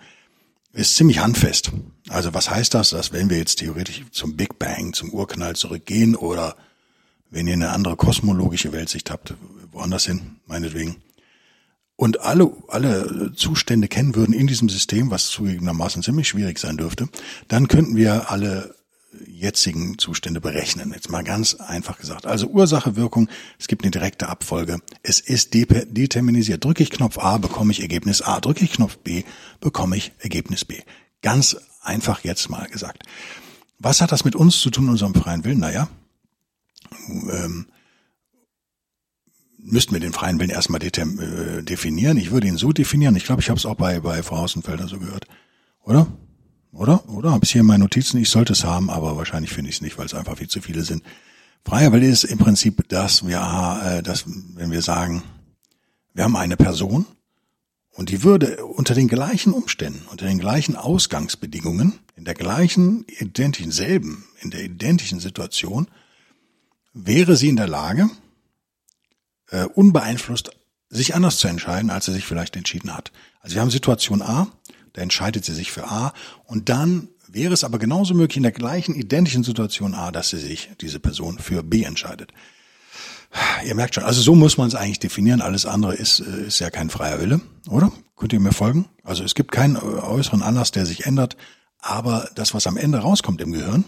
ist 0.73 0.95
ziemlich 0.95 1.19
handfest. 1.19 1.71
Also 2.09 2.33
was 2.33 2.49
heißt 2.49 2.73
das? 2.73 2.91
Dass 2.91 3.11
wenn 3.11 3.29
wir 3.29 3.37
jetzt 3.37 3.59
theoretisch 3.59 4.03
zum 4.11 4.35
Big 4.35 4.59
Bang, 4.59 4.93
zum 4.93 5.11
Urknall 5.11 5.55
zurückgehen 5.55 6.15
oder 6.15 6.55
wenn 7.29 7.47
ihr 7.47 7.53
eine 7.53 7.69
andere 7.69 7.95
kosmologische 7.95 8.71
Weltsicht 8.71 9.09
habt, 9.11 9.33
woanders 9.71 10.05
hin, 10.05 10.37
meinetwegen, 10.45 10.97
und 11.95 12.21
alle, 12.21 12.53
alle 12.67 13.33
Zustände 13.35 13.87
kennen 13.87 14.15
würden 14.15 14.33
in 14.33 14.45
diesem 14.45 14.69
System, 14.69 15.09
was 15.09 15.29
zugegebenermaßen 15.29 16.03
ziemlich 16.03 16.27
schwierig 16.27 16.59
sein 16.59 16.77
dürfte, 16.77 17.09
dann 17.47 17.67
könnten 17.67 17.95
wir 17.95 18.29
alle 18.29 18.75
jetzigen 19.25 19.97
Zustände 19.97 20.41
berechnen. 20.41 20.91
Jetzt 20.93 21.09
mal 21.09 21.23
ganz 21.23 21.55
einfach 21.55 21.97
gesagt. 21.97 22.25
Also 22.25 22.47
Ursache, 22.47 22.95
Wirkung, 22.95 23.29
es 23.59 23.67
gibt 23.67 23.83
eine 23.83 23.91
direkte 23.91 24.29
Abfolge. 24.29 24.79
Es 25.03 25.19
ist 25.19 25.53
determinisiert. 25.53 26.63
Drücke 26.63 26.83
ich 26.83 26.91
Knopf 26.91 27.17
A, 27.17 27.37
bekomme 27.37 27.71
ich 27.71 27.81
Ergebnis 27.81 28.21
A. 28.21 28.39
Drücke 28.39 28.63
ich 28.63 28.73
Knopf 28.73 28.97
B, 28.97 29.23
bekomme 29.59 29.97
ich 29.97 30.11
Ergebnis 30.19 30.65
B. 30.65 30.81
Ganz 31.21 31.57
einfach 31.81 32.23
jetzt 32.23 32.49
mal 32.49 32.67
gesagt. 32.67 33.03
Was 33.79 34.01
hat 34.01 34.11
das 34.11 34.25
mit 34.25 34.35
uns 34.35 34.59
zu 34.59 34.69
tun, 34.69 34.89
unserem 34.89 35.13
freien 35.13 35.45
Willen? 35.45 35.59
Naja, 35.59 35.87
ähm, 37.09 37.67
müssten 39.57 39.93
wir 39.93 39.99
den 39.99 40.13
freien 40.13 40.39
Willen 40.39 40.49
erstmal 40.49 40.81
äh, 40.83 41.63
definieren. 41.63 42.17
Ich 42.17 42.31
würde 42.31 42.47
ihn 42.47 42.57
so 42.57 42.71
definieren. 42.71 43.15
Ich 43.15 43.25
glaube, 43.25 43.41
ich 43.41 43.49
habe 43.49 43.59
es 43.59 43.65
auch 43.65 43.75
bei, 43.75 43.99
bei 43.99 44.23
Frau 44.23 44.37
Außenfelder 44.37 44.87
so 44.87 44.99
gehört. 44.99 45.27
Oder? 45.83 46.07
Oder? 47.17 47.31
Habe 47.31 47.45
ich 47.45 47.51
hier 47.51 47.61
in 47.61 47.67
meinen 47.67 47.79
Notizen? 47.79 48.21
Ich 48.21 48.29
sollte 48.29 48.53
es 48.53 48.63
haben, 48.63 48.91
aber 48.91 49.17
wahrscheinlich 49.17 49.51
finde 49.51 49.71
ich 49.71 49.77
es 49.77 49.81
nicht, 49.81 49.97
weil 49.97 50.05
es 50.05 50.13
einfach 50.13 50.37
viel 50.37 50.49
zu 50.49 50.61
viele 50.61 50.83
sind. 50.83 51.01
Freier 51.65 51.91
Wille 51.91 52.07
ist 52.07 52.23
im 52.23 52.37
Prinzip 52.37 52.87
das, 52.89 53.25
wir, 53.25 53.81
äh, 53.83 54.03
das, 54.03 54.25
wenn 54.27 54.69
wir 54.69 54.83
sagen, 54.83 55.23
wir 56.13 56.25
haben 56.25 56.35
eine 56.35 56.57
Person 56.57 57.07
und 57.89 58.11
die 58.11 58.21
würde 58.21 58.63
unter 58.63 58.93
den 58.93 59.07
gleichen 59.07 59.51
Umständen, 59.51 60.05
unter 60.11 60.27
den 60.27 60.37
gleichen 60.37 60.75
Ausgangsbedingungen, 60.75 61.97
in 62.15 62.23
der 62.23 62.35
gleichen 62.35 63.03
identischen, 63.07 63.71
selben, 63.71 64.25
in 64.41 64.51
der 64.51 64.63
identischen 64.63 65.19
Situation, 65.19 65.87
wäre 66.93 67.35
sie 67.35 67.49
in 67.49 67.55
der 67.55 67.67
Lage, 67.67 68.11
äh, 69.49 69.63
unbeeinflusst 69.63 70.51
sich 70.89 71.15
anders 71.15 71.37
zu 71.37 71.47
entscheiden, 71.47 71.89
als 71.89 72.05
sie 72.05 72.13
sich 72.13 72.27
vielleicht 72.27 72.55
entschieden 72.55 72.95
hat. 72.95 73.11
Also 73.41 73.55
wir 73.55 73.63
haben 73.63 73.71
Situation 73.71 74.21
A, 74.21 74.51
da 74.97 75.03
entscheidet 75.03 75.45
sie 75.45 75.53
sich 75.53 75.71
für 75.71 75.87
A 75.87 76.11
und 76.45 76.69
dann 76.69 77.07
wäre 77.27 77.53
es 77.53 77.63
aber 77.63 77.77
genauso 77.77 78.15
möglich 78.15 78.37
in 78.37 78.43
der 78.43 78.51
gleichen 78.51 78.95
identischen 78.95 79.43
Situation 79.43 79.93
A, 79.93 80.11
dass 80.11 80.29
sie 80.29 80.39
sich, 80.39 80.71
diese 80.81 80.99
Person, 80.99 81.37
für 81.37 81.61
B 81.61 81.83
entscheidet. 81.83 82.31
Ihr 83.63 83.75
merkt 83.75 83.93
schon, 83.93 84.05
also 84.05 84.19
so 84.21 84.33
muss 84.33 84.57
man 84.57 84.69
es 84.69 84.73
eigentlich 84.73 84.97
definieren. 84.97 85.41
Alles 85.41 85.67
andere 85.67 85.93
ist, 85.93 86.19
äh, 86.19 86.47
ist 86.47 86.57
ja 86.57 86.71
kein 86.71 86.89
freier 86.89 87.21
Wille, 87.21 87.41
oder? 87.69 87.91
Könnt 88.15 88.33
ihr 88.33 88.39
mir 88.39 88.53
folgen? 88.53 88.85
Also 89.03 89.23
es 89.23 89.35
gibt 89.35 89.51
keinen 89.51 89.77
äußeren 89.77 90.41
Anlass, 90.41 90.71
der 90.71 90.87
sich 90.87 91.05
ändert, 91.05 91.37
aber 91.77 92.27
das, 92.33 92.55
was 92.55 92.65
am 92.65 92.77
Ende 92.77 92.97
rauskommt 92.97 93.39
im 93.41 93.51
Gehirn, 93.51 93.83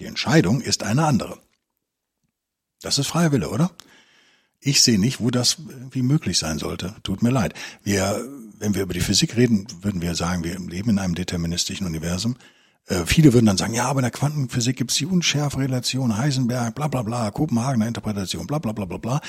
die 0.00 0.04
Entscheidung 0.04 0.60
ist 0.60 0.82
eine 0.82 1.06
andere. 1.06 1.38
Das 2.82 2.98
ist 2.98 3.06
freier 3.06 3.32
Wille, 3.32 3.48
oder? 3.48 3.70
Ich 4.60 4.82
sehe 4.82 4.98
nicht, 4.98 5.20
wo 5.20 5.30
das 5.30 5.56
irgendwie 5.66 6.02
möglich 6.02 6.36
sein 6.36 6.58
sollte. 6.58 6.94
Tut 7.04 7.22
mir 7.22 7.30
leid. 7.30 7.54
Wir 7.82 8.22
wenn 8.62 8.76
wir 8.76 8.82
über 8.82 8.94
die 8.94 9.00
Physik 9.00 9.36
reden, 9.36 9.66
würden 9.82 10.00
wir 10.00 10.14
sagen, 10.14 10.44
wir 10.44 10.56
leben 10.56 10.90
in 10.90 10.98
einem 11.00 11.16
deterministischen 11.16 11.84
Universum. 11.84 12.36
Äh, 12.86 13.06
viele 13.06 13.32
würden 13.32 13.46
dann 13.46 13.56
sagen, 13.56 13.74
ja, 13.74 13.86
aber 13.86 13.98
in 13.98 14.04
der 14.04 14.12
Quantenphysik 14.12 14.76
gibt 14.76 14.92
es 14.92 14.98
die 14.98 15.06
Unschärferelation, 15.06 16.16
Heisenberg, 16.16 16.72
bla 16.76 16.86
bla 16.86 17.02
bla, 17.02 17.32
Kopenhagener 17.32 17.88
Interpretation, 17.88 18.46
bla 18.46 18.60
bla 18.60 18.70
bla 18.70 18.84
bla 18.84 18.98
bla. 18.98 19.20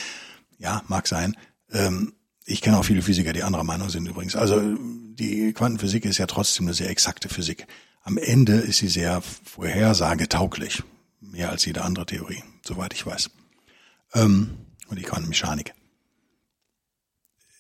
Ja, 0.60 0.84
mag 0.88 1.08
sein. 1.08 1.36
Ähm, 1.72 2.14
ich 2.46 2.62
kenne 2.62 2.78
auch 2.78 2.86
viele 2.86 3.02
Physiker, 3.02 3.34
die 3.34 3.42
anderer 3.42 3.64
Meinung 3.64 3.90
sind 3.90 4.08
übrigens. 4.08 4.36
Also 4.36 4.62
die 4.62 5.52
Quantenphysik 5.54 6.06
ist 6.06 6.20
ja 6.20 6.28
trotzdem 6.28 6.68
eine 6.68 6.76
sehr 6.76 6.92
exakte 6.92 7.28
Physik. 7.28 7.66
am 8.04 8.20
Ende 8.20 8.54
ist 8.54 8.78
sie 8.78 8.88
sehr 8.88 9.22
vorhersagetauglich. 9.22 10.84
Mehr 11.22 11.50
als 11.50 11.66
jede 11.66 11.84
andere 11.84 12.06
Theorie, 12.06 12.44
soweit 12.64 12.94
ich 12.94 13.04
weiß. 13.04 13.32
Ähm, 14.14 14.58
und 14.90 15.00
die 15.00 15.04
Quantenmechanik 15.04 15.74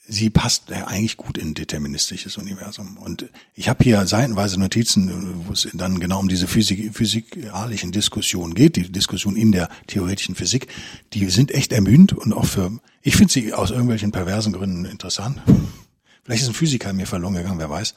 sie 0.05 0.29
passt 0.29 0.69
ja 0.69 0.87
eigentlich 0.87 1.17
gut 1.17 1.37
in 1.37 1.53
deterministisches 1.53 2.37
Universum. 2.37 2.97
Und 2.97 3.29
ich 3.55 3.69
habe 3.69 3.83
hier 3.83 4.05
seitenweise 4.05 4.59
Notizen, 4.59 5.45
wo 5.47 5.53
es 5.53 5.67
dann 5.73 5.99
genau 5.99 6.19
um 6.19 6.27
diese 6.27 6.47
Physik, 6.47 6.95
physikalischen 6.95 7.91
Diskussionen 7.91 8.53
geht, 8.53 8.75
die 8.75 8.91
Diskussion 8.91 9.35
in 9.35 9.51
der 9.51 9.69
theoretischen 9.87 10.35
Physik. 10.35 10.67
Die 11.13 11.29
sind 11.29 11.51
echt 11.51 11.71
ermüdend 11.71 12.13
und 12.13 12.33
auch 12.33 12.45
für, 12.45 12.79
ich 13.01 13.15
finde 13.15 13.31
sie 13.31 13.53
aus 13.53 13.71
irgendwelchen 13.71 14.11
perversen 14.11 14.53
Gründen 14.53 14.85
interessant. 14.85 15.41
Vielleicht 16.23 16.43
ist 16.43 16.49
ein 16.49 16.53
Physiker 16.53 16.93
mir 16.93 17.07
verloren 17.07 17.33
gegangen, 17.33 17.59
wer 17.59 17.69
weiß. 17.69 17.95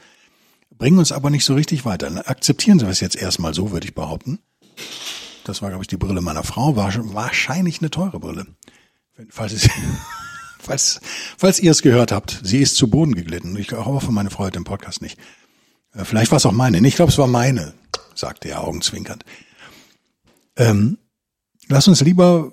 Bringen 0.79 0.99
uns 0.99 1.13
aber 1.13 1.31
nicht 1.31 1.45
so 1.45 1.55
richtig 1.55 1.85
weiter. 1.85 2.29
Akzeptieren 2.29 2.79
Sie 2.79 2.87
es 2.87 3.01
jetzt 3.01 3.17
erstmal 3.17 3.55
so, 3.55 3.71
würde 3.71 3.87
ich 3.87 3.95
behaupten. 3.95 4.41
Das 5.45 5.63
war, 5.63 5.71
glaube 5.71 5.85
ich, 5.85 5.89
die 5.89 5.97
Brille 5.97 6.21
meiner 6.21 6.43
Frau. 6.43 6.75
War 6.77 6.93
wahrscheinlich 7.15 7.81
eine 7.81 7.91
teure 7.91 8.19
Brille. 8.19 8.47
Falls 9.31 9.53
es 9.53 9.69
falls, 10.67 11.01
falls 11.39 11.61
ihr 11.61 11.71
es 11.71 11.83
gehört 11.83 12.13
habt, 12.13 12.41
sie 12.43 12.61
ist 12.61 12.77
zu 12.77 12.89
Boden 12.89 13.15
geglitten. 13.15 13.57
Ich 13.57 13.73
hoffe, 13.73 14.13
meine 14.13 14.31
Frau 14.31 14.45
hört 14.45 14.57
den 14.57 14.65
Podcast 14.65 15.01
nicht. 15.01 15.19
Äh, 15.95 16.05
vielleicht 16.05 16.31
war 16.31 16.37
es 16.37 16.47
auch 16.47 16.53
meine. 16.53 16.87
Ich 16.87 16.97
glaube, 16.97 17.11
es 17.11 17.19
war 17.19 17.27
meine, 17.27 17.75
sagte 18.15 18.49
er 18.49 18.65
augenzwinkernd. 18.65 19.25
Ähm, 20.57 20.99
lass 21.69 21.89
uns 21.89 22.01
lieber, 22.01 22.53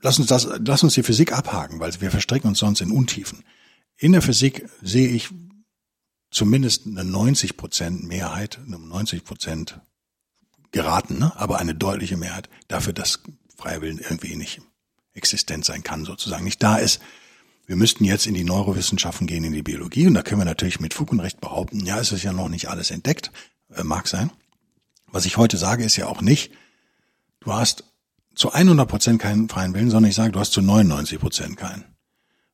lass 0.00 0.18
uns 0.18 0.28
das, 0.28 0.48
lass 0.64 0.82
uns 0.82 0.94
die 0.94 1.02
Physik 1.02 1.32
abhaken, 1.32 1.80
weil 1.80 1.92
wir 2.00 2.10
verstricken 2.10 2.48
uns 2.48 2.58
sonst 2.58 2.80
in 2.80 2.90
Untiefen. 2.90 3.44
In 3.96 4.12
der 4.12 4.22
Physik 4.22 4.68
sehe 4.82 5.08
ich 5.08 5.30
zumindest 6.30 6.86
eine 6.86 7.04
90 7.04 7.56
Prozent 7.56 8.04
Mehrheit, 8.04 8.58
eine 8.64 8.78
90 8.78 9.24
Prozent 9.24 9.80
geraten, 10.70 11.18
ne? 11.18 11.32
aber 11.36 11.58
eine 11.58 11.74
deutliche 11.74 12.16
Mehrheit 12.16 12.48
dafür, 12.68 12.92
dass 12.92 13.20
Freiwillen 13.56 13.98
irgendwie 13.98 14.36
nicht 14.36 14.60
existent 15.18 15.66
sein 15.66 15.82
kann, 15.82 16.06
sozusagen 16.06 16.44
nicht 16.44 16.62
da 16.62 16.76
ist. 16.76 17.00
Wir 17.66 17.76
müssten 17.76 18.04
jetzt 18.04 18.26
in 18.26 18.32
die 18.32 18.44
Neurowissenschaften 18.44 19.26
gehen, 19.26 19.44
in 19.44 19.52
die 19.52 19.62
Biologie, 19.62 20.06
und 20.06 20.14
da 20.14 20.22
können 20.22 20.40
wir 20.40 20.46
natürlich 20.46 20.80
mit 20.80 20.94
Fug 20.94 21.12
und 21.12 21.20
Recht 21.20 21.40
behaupten, 21.42 21.84
ja, 21.84 21.98
es 22.00 22.12
ist 22.12 22.22
ja 22.22 22.32
noch 22.32 22.48
nicht 22.48 22.70
alles 22.70 22.90
entdeckt, 22.90 23.30
äh, 23.74 23.82
mag 23.82 24.08
sein. 24.08 24.30
Was 25.08 25.26
ich 25.26 25.36
heute 25.36 25.58
sage, 25.58 25.84
ist 25.84 25.96
ja 25.96 26.06
auch 26.06 26.22
nicht, 26.22 26.52
du 27.40 27.52
hast 27.52 27.84
zu 28.34 28.52
100 28.52 28.88
Prozent 28.88 29.20
keinen 29.20 29.48
freien 29.48 29.74
Willen, 29.74 29.90
sondern 29.90 30.08
ich 30.08 30.16
sage, 30.16 30.32
du 30.32 30.40
hast 30.40 30.52
zu 30.52 30.62
99 30.62 31.18
Prozent 31.18 31.56
keinen. 31.58 31.84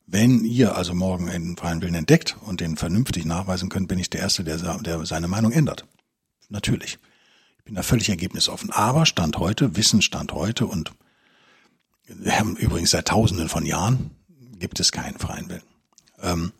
Wenn 0.06 0.44
ihr 0.44 0.76
also 0.76 0.94
morgen 0.94 1.28
einen 1.28 1.56
freien 1.56 1.80
Willen 1.80 1.94
entdeckt 1.94 2.36
und 2.42 2.60
den 2.60 2.76
vernünftig 2.76 3.24
nachweisen 3.24 3.68
könnt, 3.68 3.88
bin 3.88 3.98
ich 3.98 4.10
der 4.10 4.20
Erste, 4.20 4.44
der, 4.44 4.58
der 4.58 5.06
seine 5.06 5.28
Meinung 5.28 5.52
ändert. 5.52 5.86
Natürlich. 6.48 6.98
Ich 7.58 7.64
bin 7.64 7.74
da 7.74 7.82
völlig 7.82 8.08
ergebnisoffen. 8.08 8.70
Aber 8.70 9.06
Stand 9.06 9.38
heute, 9.38 9.76
Wissensstand 9.76 10.32
heute 10.32 10.66
und 10.66 10.92
übrigens 12.06 12.90
seit 12.90 13.08
Tausenden 13.08 13.48
von 13.48 13.64
Jahren 13.64 14.10
gibt 14.58 14.80
es 14.80 14.92
keinen 14.92 15.18
freien 15.18 15.48
Willen. 15.48 15.62
Ähm, 16.22 16.52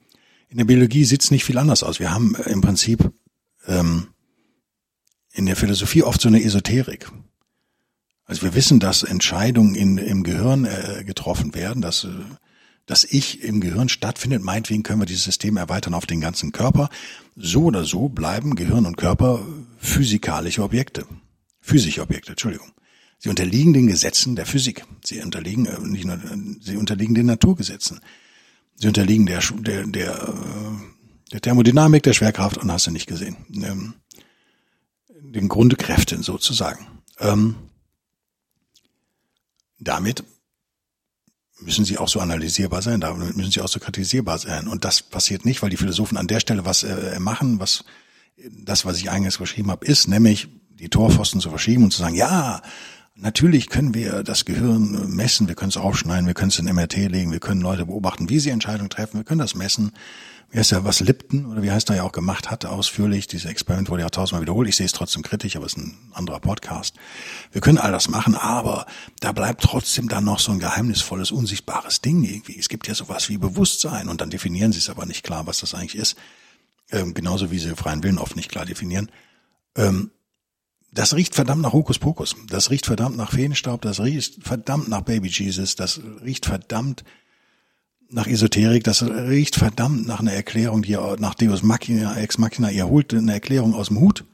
in 0.49 0.59
der 0.59 0.65
Biologie 0.65 1.05
sieht 1.05 1.23
es 1.23 1.31
nicht 1.31 1.45
viel 1.45 1.59
anders 1.59 1.83
aus. 1.83 2.01
Wir 2.01 2.13
haben 2.13 2.37
im 2.47 2.61
Prinzip 2.61 3.13
ähm, 3.67 4.09
in 5.33 5.47
der 5.47 5.57
Philosophie 5.57 6.03
oft 6.03 6.21
so 6.21 6.29
eine 6.29 6.43
Esoterik. 6.43 7.11
Also 8.25 8.43
wir 8.43 8.55
wissen, 8.55 8.81
dass 8.81 9.03
Entscheidungen 9.03 9.75
in, 9.75 9.99
im 9.99 10.23
Gehirn 10.23 10.65
äh, 10.65 11.05
getroffen 11.05 11.55
werden, 11.55 11.83
dass 11.83 12.05
äh, 12.05 12.09
das 12.87 13.05
Ich 13.05 13.43
im 13.43 13.61
Gehirn 13.61 13.89
stattfindet. 13.89 14.43
Meinetwegen 14.43 14.83
können 14.83 15.01
wir 15.01 15.07
dieses 15.07 15.25
System 15.25 15.57
erweitern 15.57 15.95
auf 15.95 16.07
den 16.07 16.21
ganzen 16.21 16.53
Körper. 16.53 16.89
So 17.37 17.65
oder 17.65 17.85
so 17.85 18.09
bleiben 18.09 18.55
Gehirn 18.55 18.87
und 18.87 18.97
Körper 18.97 19.45
physikalische 19.79 20.63
Objekte. 20.63 21.07
Physische 21.61 22.03
Objekte, 22.03 22.33
Entschuldigung. 22.33 22.71
Sie 23.25 23.31
unterliegen 23.31 23.73
den 23.73 23.87
Gesetzen 23.87 24.37
der 24.37 24.45
Physik. 24.45 24.85
Sie 25.03 25.23
unterliegen 25.23 25.65
äh, 25.65 25.79
nicht 25.81 26.05
nur, 26.05 26.21
sie 26.61 26.77
unterliegen 26.77 27.15
den 27.15 27.25
Naturgesetzen. 27.25 28.01
Sie 28.77 28.87
unterliegen 28.87 29.25
der 29.25 29.41
der 29.41 29.87
der, 29.87 30.29
äh, 30.29 31.33
der 31.33 31.41
Thermodynamik, 31.41 32.03
der 32.03 32.13
Schwerkraft 32.13 32.59
und 32.59 32.71
hast 32.71 32.87
du 32.87 32.91
nicht 32.91 33.07
gesehen. 33.07 33.39
Ähm, 33.55 33.95
den 35.09 35.49
Grundkräften 35.49 36.23
sozusagen. 36.23 36.87
Ähm, 37.19 37.55
damit 39.79 40.23
müssen 41.61 41.87
sie 41.87 41.97
auch 41.97 42.09
so 42.09 42.21
analysierbar 42.21 42.83
sein, 42.83 43.01
damit 43.01 43.39
müssen 43.39 43.53
sie 43.53 43.63
auch 43.63 43.69
so 43.69 43.81
kritisierbar 43.81 44.37
sein. 44.37 44.69
Und 44.69 44.85
das 44.85 45.01
passiert 45.01 45.47
nicht, 45.47 45.63
weil 45.63 45.71
die 45.71 45.79
Philosophen 45.79 46.19
an 46.19 46.27
der 46.27 46.41
Stelle 46.41 46.67
was 46.67 46.83
äh, 46.83 47.19
machen, 47.19 47.59
was 47.59 47.87
das, 48.51 48.85
was 48.85 48.99
ich 48.99 49.09
eingangs 49.09 49.39
beschrieben 49.39 49.71
habe, 49.71 49.87
ist, 49.87 50.09
nämlich 50.09 50.49
die 50.69 50.91
Torpfosten 50.91 51.41
zu 51.41 51.49
verschieben 51.49 51.85
und 51.85 51.93
zu 51.93 52.01
sagen, 52.01 52.17
ja, 52.17 52.61
Natürlich 53.17 53.69
können 53.69 53.95
wir 53.95 54.25
das 54.25 54.45
Gehirn 54.45 55.15
messen, 55.15 55.47
wir 55.47 55.55
können 55.55 55.69
es 55.69 55.77
aufschneiden, 55.77 56.27
wir 56.27 56.35
können 56.35 56.49
es 56.49 56.59
in 56.59 56.67
MRT 56.67 56.97
legen, 56.97 57.31
wir 57.31 57.39
können 57.39 57.61
Leute 57.61 57.87
beobachten, 57.87 58.29
wie 58.29 58.41
sie 58.41 58.51
Entscheidungen 58.51 58.91
treffen, 58.91 59.19
wir 59.19 59.25
können 59.25 59.39
das 59.39 59.55
messen. 59.55 59.93
Wie 60.51 60.59
heißt 60.59 60.73
ja, 60.73 60.85
was 60.85 61.01
Lipton 61.01 61.47
oder 61.47 61.63
wie 61.63 61.71
heißt 61.71 61.91
er 61.91 61.97
ja 61.97 62.03
auch 62.03 62.13
gemacht 62.13 62.51
hatte, 62.51 62.71
ausführlich. 62.71 63.27
Dieses 63.27 63.51
Experiment 63.51 63.89
wurde 63.89 64.03
ja 64.03 64.09
tausendmal 64.09 64.43
wiederholt. 64.43 64.69
Ich 64.69 64.77
sehe 64.77 64.87
es 64.87 64.93
trotzdem 64.93 65.23
kritisch, 65.23 65.57
aber 65.57 65.67
es 65.67 65.73
ist 65.73 65.79
ein 65.79 65.97
anderer 66.13 66.39
Podcast. 66.39 66.97
Wir 67.51 67.61
können 67.61 67.79
all 67.79 67.93
das 67.93 68.09
machen, 68.09 68.35
aber 68.35 68.87
da 69.21 69.33
bleibt 69.33 69.63
trotzdem 69.63 70.09
dann 70.09 70.25
noch 70.25 70.39
so 70.39 70.53
ein 70.53 70.61
geheimnisvolles, 70.61 71.31
unsichtbares 71.31 72.03
Ding 72.03 72.23
irgendwie. 72.23 72.59
Es 72.59 72.69
gibt 72.69 72.87
ja 72.89 72.95
sowas 72.95 73.29
wie 73.29 73.39
Bewusstsein 73.39 74.09
und 74.09 74.21
dann 74.21 74.31
definieren 74.31 74.73
sie 74.73 74.79
es 74.79 74.91
aber 74.91 75.07
nicht 75.07 75.25
klar, 75.25 75.47
was 75.47 75.61
das 75.61 75.75
eigentlich 75.75 75.97
ist. 75.97 76.17
Ähm, 76.91 77.15
genauso 77.15 77.51
wie 77.51 77.59
sie 77.59 77.75
freien 77.75 78.03
Willen 78.03 78.19
oft 78.19 78.37
nicht 78.37 78.51
klar 78.51 78.65
definieren. 78.65 79.11
Ähm, 79.77 80.11
das 80.95 81.15
riecht 81.15 81.35
verdammt 81.35 81.63
nach 81.63 81.73
Hokuspokus. 81.73 82.37
Das 82.49 82.71
riecht 82.71 82.87
verdammt 82.87 83.17
nach 83.17 83.33
Feenstaub. 83.33 83.83
Das 83.83 84.01
riecht 84.01 84.45
verdammt 84.45 84.89
nach 84.89 85.01
Baby 85.01 85.29
Jesus. 85.29 85.75
Das 85.75 86.01
riecht 86.25 86.47
verdammt 86.47 87.05
nach 88.11 88.29
Esoterik. 88.29 88.85
Das 88.85 89.03
riecht 89.03 89.57
verdammt 89.57 90.07
nach 90.07 90.21
einer 90.21 90.33
Erklärung, 90.33 90.83
die 90.83 90.93
ihr, 90.93 91.17
nach 91.19 91.35
Deus 91.35 91.65
Machina, 91.65 92.17
Ex 92.17 92.39
Machina. 92.39 92.71
Ihr 92.71 92.89
holt 92.89 93.13
eine 93.13 93.33
Erklärung 93.33 93.75
aus 93.75 93.89
dem 93.89 93.99
Hut, 93.99 94.25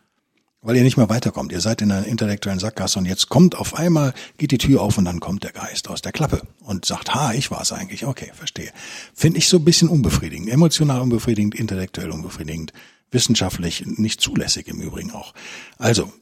weil 0.60 0.76
ihr 0.76 0.82
nicht 0.82 0.98
mehr 0.98 1.08
weiterkommt. 1.08 1.50
Ihr 1.50 1.62
seid 1.62 1.80
in 1.80 1.90
einer 1.90 2.06
intellektuellen 2.06 2.60
Sackgasse 2.60 2.98
und 2.98 3.06
jetzt 3.06 3.30
kommt 3.30 3.56
auf 3.56 3.74
einmal, 3.74 4.12
geht 4.36 4.50
die 4.50 4.58
Tür 4.58 4.82
auf 4.82 4.98
und 4.98 5.06
dann 5.06 5.18
kommt 5.18 5.44
der 5.44 5.52
Geist 5.52 5.88
aus 5.88 6.02
der 6.02 6.12
Klappe 6.12 6.42
und 6.60 6.84
sagt, 6.84 7.14
ha, 7.14 7.32
ich 7.32 7.50
war's 7.50 7.72
eigentlich. 7.72 8.04
Okay, 8.04 8.32
verstehe. 8.34 8.70
Finde 9.14 9.38
ich 9.38 9.48
so 9.48 9.56
ein 9.56 9.64
bisschen 9.64 9.88
unbefriedigend. 9.88 10.50
Emotional 10.50 11.00
unbefriedigend, 11.00 11.54
intellektuell 11.54 12.10
unbefriedigend 12.10 12.74
wissenschaftlich 13.12 13.86
nicht 13.86 14.20
zulässig 14.20 14.68
im 14.68 14.80
Übrigen 14.80 15.10
auch. 15.10 15.34
Also, 15.78 16.12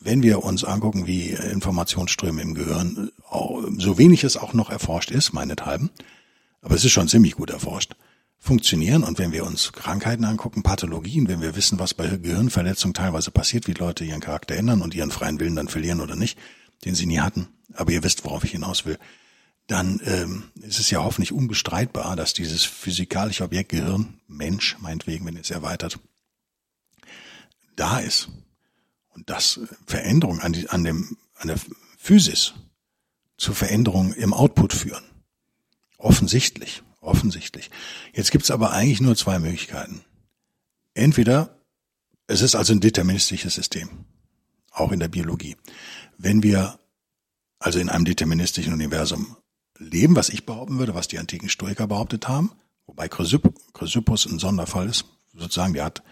wenn 0.00 0.22
wir 0.22 0.44
uns 0.44 0.64
angucken, 0.64 1.06
wie 1.06 1.30
Informationsströme 1.30 2.42
im 2.42 2.54
Gehirn, 2.54 3.10
so 3.78 3.98
wenig 3.98 4.24
es 4.24 4.36
auch 4.36 4.52
noch 4.52 4.70
erforscht 4.70 5.10
ist, 5.10 5.32
meinethalben, 5.32 5.90
aber 6.62 6.74
es 6.74 6.84
ist 6.84 6.92
schon 6.92 7.08
ziemlich 7.08 7.34
gut 7.34 7.50
erforscht, 7.50 7.94
funktionieren. 8.38 9.02
Und 9.02 9.18
wenn 9.18 9.32
wir 9.32 9.44
uns 9.44 9.72
Krankheiten 9.72 10.24
angucken, 10.24 10.62
Pathologien, 10.62 11.28
wenn 11.28 11.40
wir 11.40 11.56
wissen, 11.56 11.78
was 11.78 11.94
bei 11.94 12.06
Gehirnverletzungen 12.06 12.94
teilweise 12.94 13.30
passiert, 13.30 13.66
wie 13.66 13.72
Leute 13.72 14.04
ihren 14.04 14.20
Charakter 14.20 14.54
ändern 14.54 14.82
und 14.82 14.94
ihren 14.94 15.10
freien 15.10 15.40
Willen 15.40 15.56
dann 15.56 15.68
verlieren 15.68 16.00
oder 16.00 16.16
nicht, 16.16 16.38
den 16.84 16.94
sie 16.94 17.06
nie 17.06 17.18
hatten, 17.18 17.48
aber 17.74 17.92
ihr 17.92 18.04
wisst, 18.04 18.24
worauf 18.24 18.44
ich 18.44 18.52
hinaus 18.52 18.84
will, 18.84 18.98
dann 19.66 20.00
ähm, 20.06 20.44
ist 20.62 20.78
es 20.78 20.90
ja 20.90 21.02
hoffentlich 21.02 21.32
unbestreitbar, 21.32 22.16
dass 22.16 22.32
dieses 22.32 22.64
physikalische 22.64 23.44
Objekt 23.44 23.70
Gehirn, 23.70 24.20
Mensch, 24.26 24.76
meinetwegen, 24.80 25.26
wenn 25.26 25.36
es 25.36 25.50
erweitert, 25.50 25.98
da 27.76 27.98
ist 27.98 28.28
dass 29.26 29.60
Veränderungen 29.86 30.40
an, 30.40 30.52
die, 30.52 30.68
an, 30.68 30.84
dem, 30.84 31.16
an 31.36 31.48
der 31.48 31.58
Physis 31.98 32.54
zu 33.36 33.54
Veränderungen 33.54 34.12
im 34.12 34.34
Output 34.34 34.72
führen. 34.72 35.04
Offensichtlich, 35.96 36.82
offensichtlich. 37.00 37.70
Jetzt 38.12 38.30
gibt's 38.30 38.50
aber 38.50 38.72
eigentlich 38.72 39.00
nur 39.00 39.16
zwei 39.16 39.38
Möglichkeiten. 39.38 40.04
Entweder 40.94 41.56
es 42.26 42.42
ist 42.42 42.54
also 42.54 42.72
ein 42.72 42.80
deterministisches 42.80 43.54
System, 43.54 43.88
auch 44.70 44.92
in 44.92 45.00
der 45.00 45.08
Biologie. 45.08 45.56
Wenn 46.18 46.42
wir 46.42 46.78
also 47.58 47.78
in 47.78 47.88
einem 47.88 48.04
deterministischen 48.04 48.72
Universum 48.72 49.36
leben, 49.78 50.14
was 50.14 50.28
ich 50.28 50.44
behaupten 50.44 50.78
würde, 50.78 50.94
was 50.94 51.08
die 51.08 51.18
antiken 51.18 51.48
Stoiker 51.48 51.86
behauptet 51.86 52.28
haben, 52.28 52.52
wobei 52.86 53.08
Chrysippus 53.08 54.26
ein 54.26 54.38
Sonderfall 54.38 54.88
ist, 54.88 55.06
sozusagen, 55.34 55.74
der 55.74 55.84
hat 55.84 56.02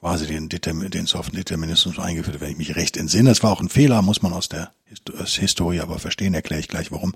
quasi 0.00 0.26
den, 0.26 0.48
Determin 0.48 0.90
den 0.90 1.06
soften 1.06 1.36
Determinismus 1.36 1.98
eingeführt, 1.98 2.40
wenn 2.40 2.50
ich 2.50 2.58
mich 2.58 2.76
recht 2.76 2.96
entsinne. 2.96 3.30
Es 3.30 3.42
war 3.42 3.52
auch 3.52 3.60
ein 3.60 3.68
Fehler, 3.68 4.02
muss 4.02 4.22
man 4.22 4.32
aus 4.32 4.48
der 4.48 4.72
Historie 5.24 5.80
aber 5.80 5.98
verstehen, 5.98 6.34
erkläre 6.34 6.60
ich 6.60 6.68
gleich 6.68 6.90
warum. 6.90 7.14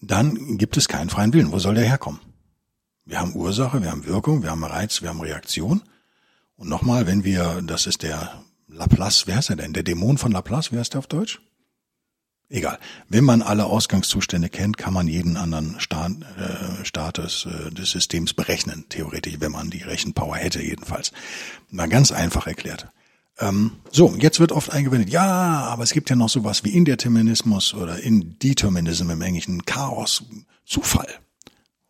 Dann 0.00 0.56
gibt 0.56 0.76
es 0.76 0.88
keinen 0.88 1.10
freien 1.10 1.32
Willen. 1.32 1.52
Wo 1.52 1.58
soll 1.58 1.74
der 1.74 1.84
herkommen? 1.84 2.20
Wir 3.04 3.20
haben 3.20 3.34
Ursache, 3.34 3.82
wir 3.82 3.90
haben 3.90 4.06
Wirkung, 4.06 4.42
wir 4.42 4.50
haben 4.50 4.64
Reiz, 4.64 5.02
wir 5.02 5.08
haben 5.08 5.20
Reaktion. 5.20 5.82
Und 6.56 6.68
nochmal, 6.68 7.06
wenn 7.06 7.24
wir, 7.24 7.60
das 7.62 7.86
ist 7.86 8.02
der 8.02 8.44
Laplace, 8.68 9.26
wer 9.26 9.36
heißt 9.36 9.50
er 9.50 9.56
denn? 9.56 9.72
Der 9.72 9.82
Dämon 9.82 10.18
von 10.18 10.32
Laplace, 10.32 10.72
wer 10.72 10.80
ist 10.80 10.94
der 10.94 11.00
auf 11.00 11.08
Deutsch? 11.08 11.40
Egal. 12.52 12.80
Wenn 13.08 13.24
man 13.24 13.42
alle 13.42 13.66
Ausgangszustände 13.66 14.48
kennt, 14.48 14.76
kann 14.76 14.92
man 14.92 15.06
jeden 15.06 15.36
anderen 15.36 15.78
Staat, 15.78 16.12
äh, 16.36 16.84
Status 16.84 17.46
äh, 17.46 17.70
des 17.70 17.92
Systems 17.92 18.34
berechnen, 18.34 18.86
theoretisch, 18.88 19.36
wenn 19.38 19.52
man 19.52 19.70
die 19.70 19.82
Rechenpower 19.82 20.34
hätte 20.34 20.60
jedenfalls. 20.60 21.12
Mal 21.70 21.88
ganz 21.88 22.10
einfach 22.10 22.48
erklärt. 22.48 22.88
Ähm, 23.38 23.72
so, 23.92 24.16
jetzt 24.18 24.40
wird 24.40 24.50
oft 24.50 24.72
eingewendet, 24.72 25.10
ja, 25.10 25.24
aber 25.24 25.84
es 25.84 25.92
gibt 25.92 26.10
ja 26.10 26.16
noch 26.16 26.28
sowas 26.28 26.64
wie 26.64 26.70
Indeterminismus 26.70 27.72
oder 27.72 28.00
Indeterminism 28.00 29.10
im 29.10 29.22
Englischen, 29.22 29.64
Chaos, 29.64 30.24
Zufall. 30.66 31.08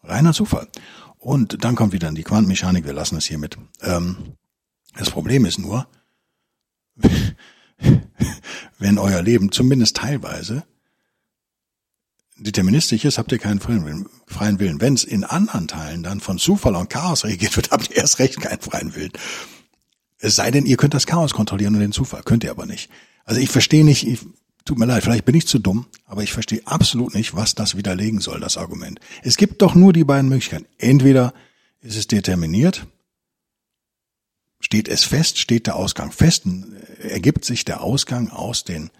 Reiner 0.02 0.34
Zufall. 0.34 0.68
Und 1.16 1.64
dann 1.64 1.74
kommt 1.74 1.94
wieder 1.94 2.12
die 2.12 2.22
Quantenmechanik, 2.22 2.84
wir 2.84 2.92
lassen 2.92 3.16
es 3.16 3.24
hiermit. 3.24 3.56
Ähm, 3.80 4.34
das 4.94 5.10
Problem 5.10 5.46
ist 5.46 5.58
nur, 5.58 5.88
wenn 8.80 8.98
euer 8.98 9.22
Leben 9.22 9.52
zumindest 9.52 9.96
teilweise 9.96 10.64
deterministisch 12.36 13.04
ist, 13.04 13.18
habt 13.18 13.30
ihr 13.32 13.38
keinen 13.38 13.60
freien 13.60 13.84
Willen. 13.84 14.06
Freien 14.26 14.58
Willen. 14.58 14.80
Wenn 14.80 14.94
es 14.94 15.04
in 15.04 15.24
anderen 15.24 15.68
Teilen 15.68 16.02
dann 16.02 16.20
von 16.20 16.38
Zufall 16.38 16.74
und 16.74 16.88
Chaos 16.88 17.24
regiert 17.24 17.56
wird, 17.56 17.70
habt 17.70 17.90
ihr 17.90 17.96
erst 17.96 18.18
recht 18.18 18.40
keinen 18.40 18.60
freien 18.60 18.94
Willen. 18.94 19.12
Es 20.18 20.36
sei 20.36 20.50
denn, 20.50 20.66
ihr 20.66 20.76
könnt 20.76 20.94
das 20.94 21.06
Chaos 21.06 21.32
kontrollieren 21.32 21.74
und 21.74 21.80
den 21.80 21.92
Zufall. 21.92 22.22
Könnt 22.24 22.42
ihr 22.42 22.50
aber 22.50 22.66
nicht. 22.66 22.90
Also 23.24 23.40
ich 23.40 23.50
verstehe 23.50 23.84
nicht, 23.84 24.06
ich, 24.06 24.20
tut 24.64 24.78
mir 24.78 24.86
leid, 24.86 25.02
vielleicht 25.02 25.24
bin 25.24 25.34
ich 25.34 25.46
zu 25.46 25.58
dumm, 25.58 25.86
aber 26.06 26.22
ich 26.22 26.32
verstehe 26.32 26.62
absolut 26.64 27.14
nicht, 27.14 27.34
was 27.34 27.54
das 27.54 27.76
widerlegen 27.76 28.20
soll, 28.20 28.40
das 28.40 28.56
Argument. 28.56 29.00
Es 29.22 29.36
gibt 29.36 29.62
doch 29.62 29.74
nur 29.74 29.92
die 29.92 30.04
beiden 30.04 30.28
Möglichkeiten. 30.28 30.66
Entweder 30.78 31.32
ist 31.82 31.96
es 31.96 32.06
determiniert, 32.06 32.86
steht 34.60 34.88
es 34.88 35.04
fest, 35.04 35.38
steht 35.38 35.66
der 35.66 35.76
Ausgang 35.76 36.12
fest, 36.12 36.44
ergibt 37.00 37.44
sich 37.44 37.64
der 37.64 37.82
Ausgang 37.82 38.30
aus 38.30 38.64
den 38.64 38.90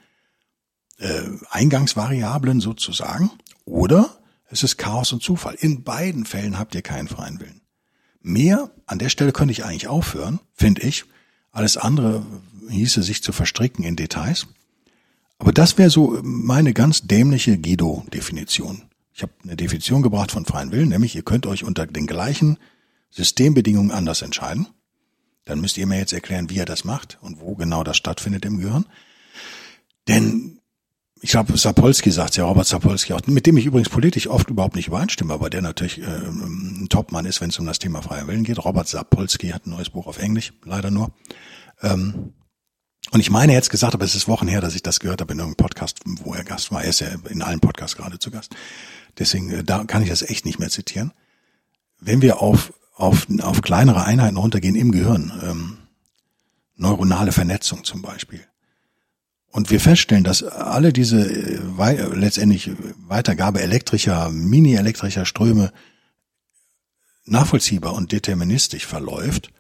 äh, 0.99 1.23
Eingangsvariablen 1.51 2.61
sozusagen, 2.61 3.31
oder 3.65 4.19
es 4.49 4.63
ist 4.65 4.79
Chaos 4.79 5.13
und 5.13 5.23
Zufall. 5.23 5.55
In 5.55 5.85
beiden 5.85 6.25
Fällen 6.25 6.59
habt 6.59 6.75
ihr 6.75 6.83
keinen 6.83 7.09
freien 7.09 7.39
Willen. 7.41 7.61
Mehr, 8.21 8.71
an 8.87 8.99
der 8.99 9.09
Stelle 9.09 9.33
könnte 9.33 9.53
ich 9.53 9.65
eigentlich 9.65 9.89
aufhören, 9.89 10.41
finde 10.55 10.83
ich. 10.83 11.05
Alles 11.53 11.77
andere 11.77 12.27
hieße 12.69 13.03
sich 13.03 13.23
zu 13.23 13.33
verstricken 13.33 13.85
in 13.85 13.97
Details. 13.97 14.47
Aber 15.39 15.53
das 15.53 15.79
wäre 15.79 15.91
so 15.91 16.19
meine 16.23 16.75
ganz 16.75 17.03
dämliche 17.03 17.59
Guido-Definition. 17.59 18.83
Ich 19.15 19.23
habe 19.23 19.33
eine 19.43 19.57
Definition 19.57 20.03
gebracht 20.03 20.33
von 20.33 20.45
freien 20.45 20.71
Willen, 20.71 20.91
nämlich 20.91 21.17
ihr 21.17 21.23
könnt 21.23 21.47
euch 21.47 21.65
unter 21.65 21.87
den 21.87 22.07
gleichen 22.07 22.59
Systembedingungen 23.11 23.91
anders 23.91 24.23
entscheiden. 24.23 24.69
Dann 25.51 25.61
müsst 25.61 25.77
ihr 25.79 25.87
mir 25.87 25.99
jetzt 25.99 26.13
erklären, 26.13 26.49
wie 26.49 26.57
ihr 26.57 26.65
das 26.65 26.85
macht 26.85 27.19
und 27.21 27.41
wo 27.41 27.57
genau 27.57 27.83
das 27.83 27.97
stattfindet 27.97 28.45
im 28.45 28.59
Gehirn. 28.59 28.87
Denn 30.07 30.61
ich 31.21 31.31
glaube, 31.31 31.57
Sapolsky 31.59 32.11
sagt 32.11 32.37
ja, 32.37 32.45
Robert 32.45 32.67
Sapolsky, 32.67 33.13
auch, 33.13 33.21
mit 33.27 33.47
dem 33.47 33.57
ich 33.57 33.67
übrigens 33.67 33.89
politisch 33.89 34.29
oft 34.29 34.49
überhaupt 34.49 34.77
nicht 34.77 34.87
übereinstimme, 34.87 35.35
aber 35.35 35.51
der 35.51 35.61
natürlich 35.61 36.01
äh, 36.01 36.05
ein 36.05 36.87
Topmann 36.89 37.27
ist, 37.27 37.41
wenn 37.41 37.51
es 37.51 37.59
um 37.59 37.67
das 37.67 37.79
Thema 37.79 38.01
freier 38.01 38.27
Willen 38.27 38.45
geht. 38.45 38.65
Robert 38.65 38.89
Sapolsky 38.89 39.49
hat 39.49 39.67
ein 39.67 39.71
neues 39.71 39.91
Buch 39.91 40.07
auf 40.07 40.19
Englisch, 40.19 40.53
leider 40.65 40.91
nur. 40.91 41.11
Ähm, 41.83 42.33
und 43.11 43.21
ich 43.21 43.31
meine 43.31 43.53
jetzt 43.53 43.71
gesagt, 43.71 43.95
aber 43.95 44.05
es 44.05 44.15
ist 44.15 44.29
Wochen 44.29 44.47
her, 44.47 44.61
dass 44.61 44.77
ich 44.77 44.83
das 44.83 45.01
gehört 45.01 45.21
habe 45.21 45.33
in 45.33 45.41
irgendeinem 45.41 45.67
Podcast, 45.67 45.99
wo 46.05 46.33
er 46.33 46.45
Gast 46.45 46.71
war. 46.71 46.85
Er 46.85 46.91
ist 46.91 47.01
ja 47.01 47.09
in 47.29 47.43
allen 47.43 47.61
Podcasts 47.61 47.97
gerade 47.97 48.19
zu 48.19 48.31
Gast. 48.31 48.55
Deswegen, 49.19 49.51
äh, 49.51 49.65
da 49.65 49.85
kann 49.85 50.03
ich 50.03 50.09
das 50.09 50.23
echt 50.23 50.45
nicht 50.45 50.61
mehr 50.61 50.71
zitieren. 50.71 51.13
Wenn 51.99 52.23
wir 52.23 52.41
auf, 52.41 52.73
auf, 53.01 53.27
auf 53.43 53.63
kleinere 53.63 54.05
Einheiten 54.05 54.37
runtergehen 54.37 54.77
im 54.77 54.93
Gehirn, 54.93 55.33
ähm, 55.43 55.79
neuronale 56.77 57.33
Vernetzung 57.33 57.85
zum 57.85 58.03
Beispiel, 58.03 58.41
und 59.53 59.71
wir 59.71 59.81
feststellen, 59.81 60.25
dass 60.25 60.45
alle 60.45 60.93
diese 60.93 61.29
äh, 61.29 62.15
letztendlich 62.15 62.71
Weitergabe 62.99 63.61
elektrischer, 63.61 64.31
mini-elektrischer 64.31 65.27
Ströme 65.27 65.73
nachvollziehbar 67.25 67.95
und 67.95 68.13
deterministisch 68.13 68.87
verläuft, 68.87 69.53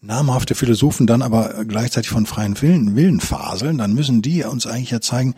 namhafte 0.00 0.54
Philosophen 0.54 1.06
dann 1.06 1.22
aber 1.22 1.64
gleichzeitig 1.64 2.10
von 2.10 2.26
freien 2.26 2.60
Willen, 2.60 2.96
Willen 2.96 3.20
faseln, 3.20 3.78
dann 3.78 3.94
müssen 3.94 4.22
die 4.22 4.42
uns 4.44 4.66
eigentlich 4.66 4.90
ja 4.90 5.00
zeigen, 5.00 5.34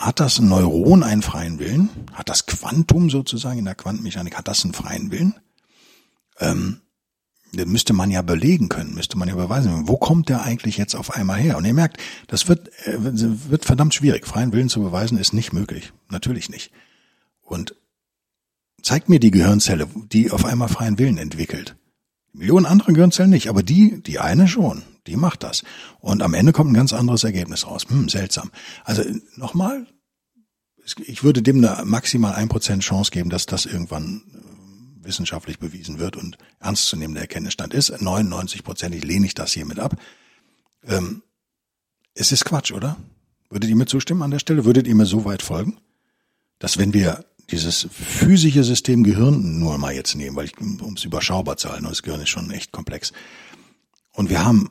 hat 0.00 0.18
das 0.18 0.40
Neuron 0.40 1.02
einen 1.02 1.20
freien 1.20 1.58
Willen? 1.58 1.90
Hat 2.14 2.30
das 2.30 2.46
Quantum 2.46 3.10
sozusagen 3.10 3.58
in 3.58 3.66
der 3.66 3.74
Quantenmechanik, 3.74 4.34
hat 4.34 4.48
das 4.48 4.64
einen 4.64 4.72
freien 4.72 5.10
Willen? 5.10 5.34
Ähm, 6.38 6.80
den 7.52 7.70
müsste 7.70 7.92
man 7.92 8.10
ja 8.10 8.22
belegen 8.22 8.70
können, 8.70 8.94
müsste 8.94 9.18
man 9.18 9.28
ja 9.28 9.34
beweisen. 9.34 9.88
Wo 9.88 9.98
kommt 9.98 10.30
der 10.30 10.42
eigentlich 10.42 10.78
jetzt 10.78 10.94
auf 10.94 11.10
einmal 11.10 11.38
her? 11.38 11.58
Und 11.58 11.66
ihr 11.66 11.74
merkt, 11.74 11.98
das 12.28 12.48
wird, 12.48 12.68
äh, 12.86 12.96
wird 12.98 13.66
verdammt 13.66 13.92
schwierig. 13.92 14.26
Freien 14.26 14.52
Willen 14.52 14.70
zu 14.70 14.80
beweisen 14.80 15.18
ist 15.18 15.34
nicht 15.34 15.52
möglich. 15.52 15.92
Natürlich 16.08 16.48
nicht. 16.48 16.72
Und 17.42 17.74
zeigt 18.80 19.10
mir 19.10 19.20
die 19.20 19.30
Gehirnzelle, 19.30 19.86
die 20.10 20.30
auf 20.30 20.46
einmal 20.46 20.68
freien 20.68 20.98
Willen 20.98 21.18
entwickelt. 21.18 21.76
Millionen 22.32 22.64
andere 22.64 22.94
Gehirnzellen 22.94 23.30
nicht, 23.30 23.50
aber 23.50 23.62
die, 23.62 24.02
die 24.02 24.18
eine 24.18 24.48
schon, 24.48 24.82
die 25.10 25.16
macht 25.16 25.42
das. 25.42 25.62
Und 25.98 26.22
am 26.22 26.34
Ende 26.34 26.52
kommt 26.52 26.70
ein 26.70 26.74
ganz 26.74 26.92
anderes 26.92 27.24
Ergebnis 27.24 27.66
raus. 27.66 27.84
Hm, 27.88 28.08
seltsam. 28.08 28.50
Also 28.84 29.02
nochmal, 29.36 29.86
ich 31.04 31.22
würde 31.22 31.42
dem 31.42 31.64
eine 31.64 31.84
maximal 31.84 32.34
ein 32.34 32.48
Prozent 32.48 32.82
Chance 32.82 33.10
geben, 33.10 33.28
dass 33.28 33.46
das 33.46 33.66
irgendwann 33.66 34.22
wissenschaftlich 35.02 35.58
bewiesen 35.58 35.98
wird 35.98 36.16
und 36.16 36.38
ernstzunehmender 36.60 37.22
Erkenntnisstand 37.22 37.74
ist. 37.74 37.92
99-prozentig 37.92 39.04
lehne 39.04 39.26
ich 39.26 39.34
das 39.34 39.52
hiermit 39.52 39.78
ab. 39.78 39.96
Ähm, 40.86 41.22
es 42.14 42.32
ist 42.32 42.44
Quatsch, 42.44 42.72
oder? 42.72 42.96
Würdet 43.48 43.68
ihr 43.68 43.76
mir 43.76 43.86
zustimmen 43.86 44.22
an 44.22 44.30
der 44.30 44.38
Stelle? 44.38 44.64
Würdet 44.64 44.86
ihr 44.86 44.94
mir 44.94 45.06
so 45.06 45.24
weit 45.24 45.42
folgen, 45.42 45.78
dass 46.58 46.78
wenn 46.78 46.92
wir 46.92 47.24
dieses 47.50 47.88
physische 47.90 48.62
System 48.62 49.02
Gehirn 49.02 49.58
nur 49.58 49.76
mal 49.78 49.92
jetzt 49.92 50.14
nehmen, 50.14 50.36
weil 50.36 50.46
ich, 50.46 50.58
um 50.60 50.94
es 50.94 51.04
überschaubar 51.04 51.56
zu 51.56 51.70
halten, 51.70 51.84
das 51.84 52.02
Gehirn 52.02 52.20
ist 52.20 52.28
schon 52.28 52.50
echt 52.50 52.70
komplex. 52.70 53.12
Und 54.12 54.30
wir 54.30 54.44
haben 54.44 54.70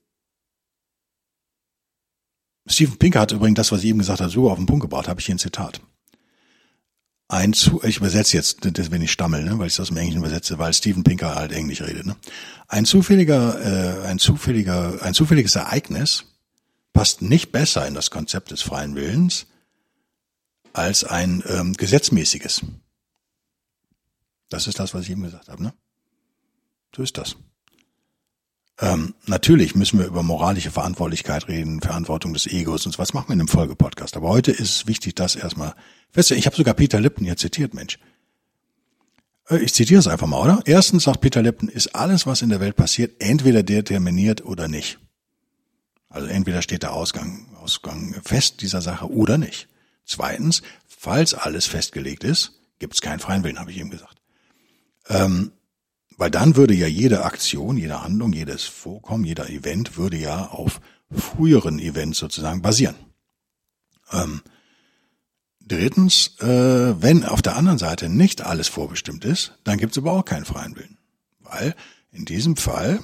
Steven 2.68 2.98
Pinker 2.98 3.22
hat 3.22 3.32
übrigens 3.32 3.58
das, 3.58 3.72
was 3.72 3.82
ich 3.84 3.90
eben 3.90 4.00
gesagt 4.00 4.20
habe, 4.20 4.32
so 4.32 4.50
auf 4.50 4.58
den 4.58 4.66
Punkt 4.66 4.82
gebracht, 4.82 5.08
habe 5.08 5.22
ich 5.22 5.26
hier 5.28 5.36
ein 5.36 5.40
Zitat 5.40 5.80
ein 7.34 7.54
zu, 7.54 7.82
ich 7.84 7.98
übersetze 7.98 8.38
jetzt, 8.38 8.60
wenn 8.64 9.02
ich 9.02 9.12
stammel, 9.12 9.44
ne, 9.44 9.58
weil 9.58 9.68
ich 9.68 9.76
das 9.76 9.88
dem 9.88 9.98
Englischen 9.98 10.20
übersetze, 10.20 10.60
weil 10.60 10.74
Steven 10.74 11.04
Pinker 11.04 11.36
halt 11.36 11.52
Englisch 11.52 11.82
redet. 11.82 12.06
Ne? 12.06 12.16
Ein 12.68 12.86
zufälliger, 12.86 14.04
äh, 14.04 14.08
ein 14.08 14.20
zufälliger, 14.20 15.02
ein 15.02 15.14
zufälliges 15.14 15.56
Ereignis 15.56 16.26
passt 16.94 17.22
nicht 17.24 17.52
besser 17.52 17.88
in 17.88 17.96
das 17.96 18.12
Konzept 18.12 18.52
des 18.52 18.62
freien 18.62 18.96
Willens 18.96 19.48
als 20.74 21.04
ein 21.04 21.44
ähm, 21.48 21.74
gesetzmäßiges. 21.74 22.62
Das 24.50 24.68
ist 24.68 24.80
das, 24.80 24.94
was 24.94 25.04
ich 25.04 25.12
eben 25.12 25.24
gesagt 25.24 25.50
habe. 25.50 25.64
Ne? 25.64 25.74
So 26.96 27.04
ist 27.04 27.18
das. 27.18 27.36
Ähm, 28.80 29.14
natürlich 29.28 29.76
müssen 29.76 30.00
wir 30.00 30.08
über 30.08 30.24
moralische 30.24 30.72
Verantwortlichkeit 30.72 31.48
reden, 31.48 31.82
Verantwortung 31.82 32.34
des 32.34 32.48
Egos 32.48 32.86
und 32.86 32.92
so 32.92 33.00
was 33.00 33.14
machen 33.14 33.30
wir 33.30 33.34
in 33.34 33.40
einem 33.40 33.48
Folgepodcast. 33.48 34.18
Aber 34.18 34.30
heute 34.30 34.52
ist 34.52 34.62
es 34.62 34.88
wichtig, 34.88 35.16
das 35.16 35.36
erstmal 35.36 35.76
festzustellen. 36.10 36.40
Ich 36.40 36.48
habe 36.48 36.56
sogar 36.56 36.74
Peter 36.74 37.00
Lipton 37.00 37.26
hier 37.26 37.38
zitiert, 37.38 37.74
Mensch. 37.74 38.00
Äh, 39.50 39.60
ich 39.60 39.74
zitiere 39.74 40.00
es 40.00 40.08
einfach 40.08 40.28
mal, 40.28 40.42
oder? 40.42 40.62
Erstens 40.66 41.04
sagt 41.04 41.22
Peter 41.22 41.42
Lipton, 41.42 41.70
ist 41.70 41.96
alles, 41.96 42.26
was 42.26 42.42
in 42.42 42.50
der 42.50 42.60
Welt 42.60 42.76
passiert, 42.76 43.22
entweder 43.22 43.62
determiniert 43.62 44.44
oder 44.44 44.68
nicht. 44.68 45.00
Also 46.10 46.28
entweder 46.28 46.62
steht 46.62 46.84
der 46.84 46.94
Ausgang, 46.94 47.48
Ausgang 47.56 48.16
fest 48.24 48.62
dieser 48.62 48.82
Sache 48.82 49.10
oder 49.10 49.38
nicht. 49.38 49.68
Zweitens, 50.06 50.62
falls 50.88 51.34
alles 51.34 51.66
festgelegt 51.66 52.24
ist, 52.24 52.60
gibt 52.80 52.94
es 52.96 53.02
keinen 53.02 53.20
freien 53.20 53.44
Willen, 53.44 53.60
habe 53.60 53.72
ich 53.72 53.78
eben 53.80 53.90
gesagt. 53.90 54.22
Ähm, 55.08 55.52
weil 56.18 56.32
dann 56.32 56.56
würde 56.56 56.74
ja 56.74 56.88
jede 56.88 57.26
Aktion, 57.26 57.78
jede 57.78 58.04
Handlung, 58.04 58.34
jedes 58.34 58.64
Vorkommen, 58.64 59.24
jeder 59.24 59.50
Event 59.50 59.98
würde 59.98 60.18
ja 60.18 60.48
auf 60.48 60.80
früheren 61.12 61.80
Events 61.80 62.20
sozusagen 62.20 62.62
basieren. 62.62 62.96
Ähm, 64.12 64.42
drittens, 65.60 66.40
äh, 66.40 67.02
wenn 67.02 67.24
auf 67.24 67.42
der 67.42 67.56
anderen 67.56 67.78
Seite 67.78 68.10
nicht 68.10 68.42
alles 68.42 68.68
vorbestimmt 68.68 69.26
ist, 69.26 69.58
dann 69.64 69.78
gibt 69.78 69.94
es 69.94 69.98
aber 69.98 70.12
auch 70.12 70.26
keinen 70.26 70.46
freien 70.46 70.76
Willen. 70.76 70.98
Weil 71.40 71.76
in 72.12 72.26
diesem 72.26 72.56
Fall 72.56 73.00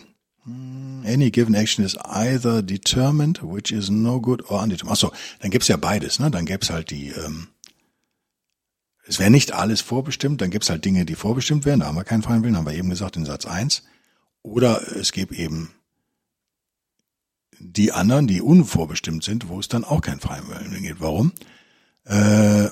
Any 0.45 1.32
given 1.32 1.54
action 1.54 1.84
is 1.84 1.97
either 2.06 2.62
determined, 2.62 3.39
which 3.43 3.71
is 3.71 3.89
no 3.89 4.19
good, 4.19 4.49
or 4.49 4.62
undetermined. 4.62 4.91
Achso, 4.91 5.12
dann 5.39 5.52
gibt's 5.52 5.67
ja 5.67 5.78
beides, 5.78 6.19
ne? 6.19 6.32
Dann 6.32 6.45
gäb's 6.45 6.69
halt 6.69 6.89
die, 6.89 7.10
ähm, 7.10 7.47
es 9.06 9.19
wäre 9.19 9.30
nicht 9.30 9.52
alles 9.52 9.82
vorbestimmt, 9.82 10.41
dann 10.41 10.52
gibt's 10.52 10.69
halt 10.69 10.86
Dinge, 10.86 11.06
die 11.06 11.15
vorbestimmt 11.15 11.65
werden, 11.65 11.82
da 11.82 11.88
haben 11.88 11.95
wir 11.95 12.04
keinen 12.04 12.23
freien 12.23 12.43
Willen, 12.43 12.56
haben 12.56 12.67
wir 12.67 12.73
eben 12.73 12.89
gesagt 12.89 13.17
in 13.17 13.25
Satz 13.25 13.45
eins. 13.45 13.84
Oder 14.41 14.95
es 14.95 15.12
gibt 15.12 15.34
eben 15.34 15.71
die 17.60 17.91
anderen, 17.91 18.28
die 18.28 18.41
unvorbestimmt 18.41 19.23
sind, 19.23 19.49
wo 19.49 19.60
es 19.60 19.67
dann 19.67 19.84
auch 19.84 20.02
keinen 20.02 20.19
freien 20.19 20.47
Willen 20.47 20.82
gibt. 20.82 21.02
Warum? 21.02 21.34
Äh, 22.06 22.69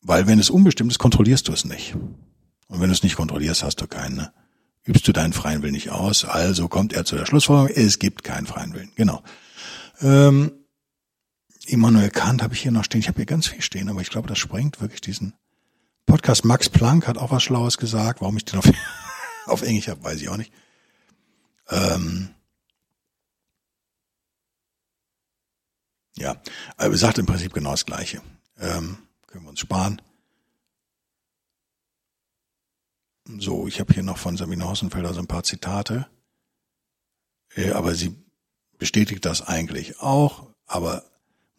weil 0.00 0.26
wenn 0.26 0.38
es 0.38 0.50
unbestimmt 0.50 0.90
ist, 0.90 0.98
kontrollierst 0.98 1.48
du 1.48 1.52
es 1.52 1.64
nicht. 1.64 1.94
Und 1.94 2.80
wenn 2.80 2.88
du 2.88 2.94
es 2.94 3.02
nicht 3.02 3.16
kontrollierst, 3.16 3.62
hast 3.62 3.80
du 3.80 3.86
keinen. 3.86 4.16
Ne? 4.16 4.32
Übst 4.84 5.06
du 5.06 5.12
deinen 5.12 5.32
freien 5.32 5.62
Willen 5.62 5.74
nicht 5.74 5.90
aus. 5.90 6.24
Also 6.24 6.68
kommt 6.68 6.92
er 6.92 7.04
zu 7.04 7.16
der 7.16 7.26
Schlussfolgerung, 7.26 7.70
es 7.74 7.98
gibt 7.98 8.24
keinen 8.24 8.46
freien 8.46 8.74
Willen. 8.74 8.92
Genau. 8.96 9.22
Ähm, 10.00 10.52
Immanuel 11.66 12.10
Kant 12.10 12.42
habe 12.42 12.54
ich 12.54 12.60
hier 12.60 12.72
noch 12.72 12.84
stehen. 12.84 13.00
Ich 13.00 13.08
habe 13.08 13.16
hier 13.16 13.26
ganz 13.26 13.46
viel 13.46 13.62
stehen, 13.62 13.88
aber 13.88 14.00
ich 14.00 14.10
glaube, 14.10 14.28
das 14.28 14.38
sprengt 14.38 14.80
wirklich 14.80 15.00
diesen 15.00 15.34
Podcast. 16.06 16.44
Max 16.44 16.68
Planck 16.68 17.06
hat 17.06 17.18
auch 17.18 17.30
was 17.30 17.42
Schlaues 17.42 17.78
gesagt. 17.78 18.20
Warum 18.20 18.36
ich 18.36 18.44
den 18.44 18.58
auf, 18.58 18.68
auf 19.46 19.62
Englisch 19.62 19.88
habe, 19.88 20.02
weiß 20.02 20.20
ich 20.20 20.28
auch 20.28 20.36
nicht. 20.36 20.52
Ähm, 21.68 22.30
ja, 26.16 26.36
er 26.76 26.96
sagt 26.96 27.18
im 27.18 27.26
Prinzip 27.26 27.52
genau 27.52 27.70
das 27.70 27.86
Gleiche. 27.86 28.20
Ähm, 28.58 28.98
können 29.28 29.44
wir 29.44 29.50
uns 29.50 29.60
sparen. 29.60 30.02
So, 33.38 33.66
ich 33.66 33.80
habe 33.80 33.92
hier 33.92 34.02
noch 34.02 34.18
von 34.18 34.36
Sabine 34.36 34.68
Hossenfelder 34.68 35.14
so 35.14 35.20
ein 35.20 35.26
paar 35.26 35.42
Zitate. 35.42 36.06
Äh, 37.54 37.70
aber 37.72 37.94
sie 37.94 38.14
bestätigt 38.78 39.24
das 39.24 39.42
eigentlich 39.42 40.00
auch, 40.00 40.48
aber 40.66 41.04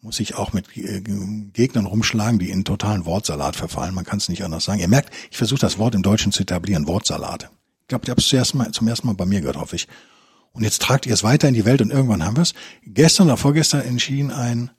muss 0.00 0.16
sich 0.16 0.34
auch 0.34 0.52
mit 0.52 0.76
äh, 0.76 1.00
Gegnern 1.00 1.86
rumschlagen, 1.86 2.38
die 2.38 2.50
in 2.50 2.64
totalen 2.64 3.06
Wortsalat 3.06 3.56
verfallen. 3.56 3.94
Man 3.94 4.04
kann 4.04 4.18
es 4.18 4.28
nicht 4.28 4.44
anders 4.44 4.64
sagen. 4.64 4.80
Ihr 4.80 4.88
merkt, 4.88 5.12
ich 5.30 5.36
versuche 5.36 5.60
das 5.60 5.78
Wort 5.78 5.94
im 5.94 6.02
Deutschen 6.02 6.32
zu 6.32 6.42
etablieren, 6.42 6.86
Wortsalat. 6.86 7.50
Ich 7.80 7.88
glaube, 7.88 8.06
ihr 8.06 8.10
habt 8.10 8.20
es 8.20 8.28
zuerst 8.28 8.54
mal, 8.54 8.70
zum 8.70 8.88
ersten 8.88 9.06
Mal 9.06 9.14
bei 9.14 9.26
mir 9.26 9.40
gehört, 9.40 9.56
hoffe 9.56 9.76
ich. 9.76 9.88
Und 10.52 10.62
jetzt 10.62 10.82
tragt 10.82 11.06
ihr 11.06 11.14
es 11.14 11.24
weiter 11.24 11.48
in 11.48 11.54
die 11.54 11.64
Welt 11.64 11.80
und 11.80 11.90
irgendwann 11.90 12.24
haben 12.24 12.36
wir 12.36 12.42
es. 12.42 12.54
Gestern 12.84 13.26
oder 13.26 13.36
vorgestern 13.36 13.80
entschieden 13.80 14.30
ein 14.30 14.70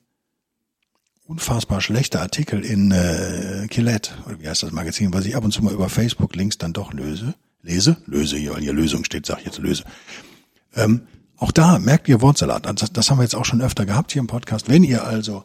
unfassbar 1.28 1.82
schlechter 1.82 2.22
Artikel 2.22 2.64
in 2.64 2.92
äh, 2.92 3.68
Killet, 3.70 4.16
oder 4.26 4.40
wie 4.40 4.48
heißt 4.48 4.64
das 4.64 4.72
Magazin, 4.72 5.14
was 5.14 5.26
ich 5.26 5.36
ab 5.36 5.44
und 5.44 5.52
zu 5.52 5.64
mal 5.64 5.74
über 5.74 5.90
Facebook 5.90 6.36
Links 6.36 6.58
dann 6.58 6.74
doch 6.74 6.94
löse, 6.94 7.34
lese, 7.62 7.98
löse 8.06 8.38
hier, 8.38 8.54
weil 8.54 8.62
hier 8.62 8.74
Lösung 8.74 9.04
steht, 9.04 9.26
sag 9.26 9.40
ich 9.40 9.46
jetzt 9.46 9.58
löse. 9.58 9.84
Ähm, 10.76 11.08
auch 11.38 11.52
da 11.52 11.80
merkt 11.80 12.08
ihr 12.08 12.22
Wortsalat. 12.22 12.66
Das, 12.66 12.94
das 12.94 13.10
haben 13.10 13.18
wir 13.18 13.24
jetzt 13.24 13.36
auch 13.36 13.46
schon 13.46 13.62
öfter 13.62 13.86
gehabt 13.86 14.12
hier 14.14 14.22
im 14.22 14.28
Podcast. 14.28 14.70
Wenn 14.70 14.84
ihr 14.84 15.04
also 15.04 15.44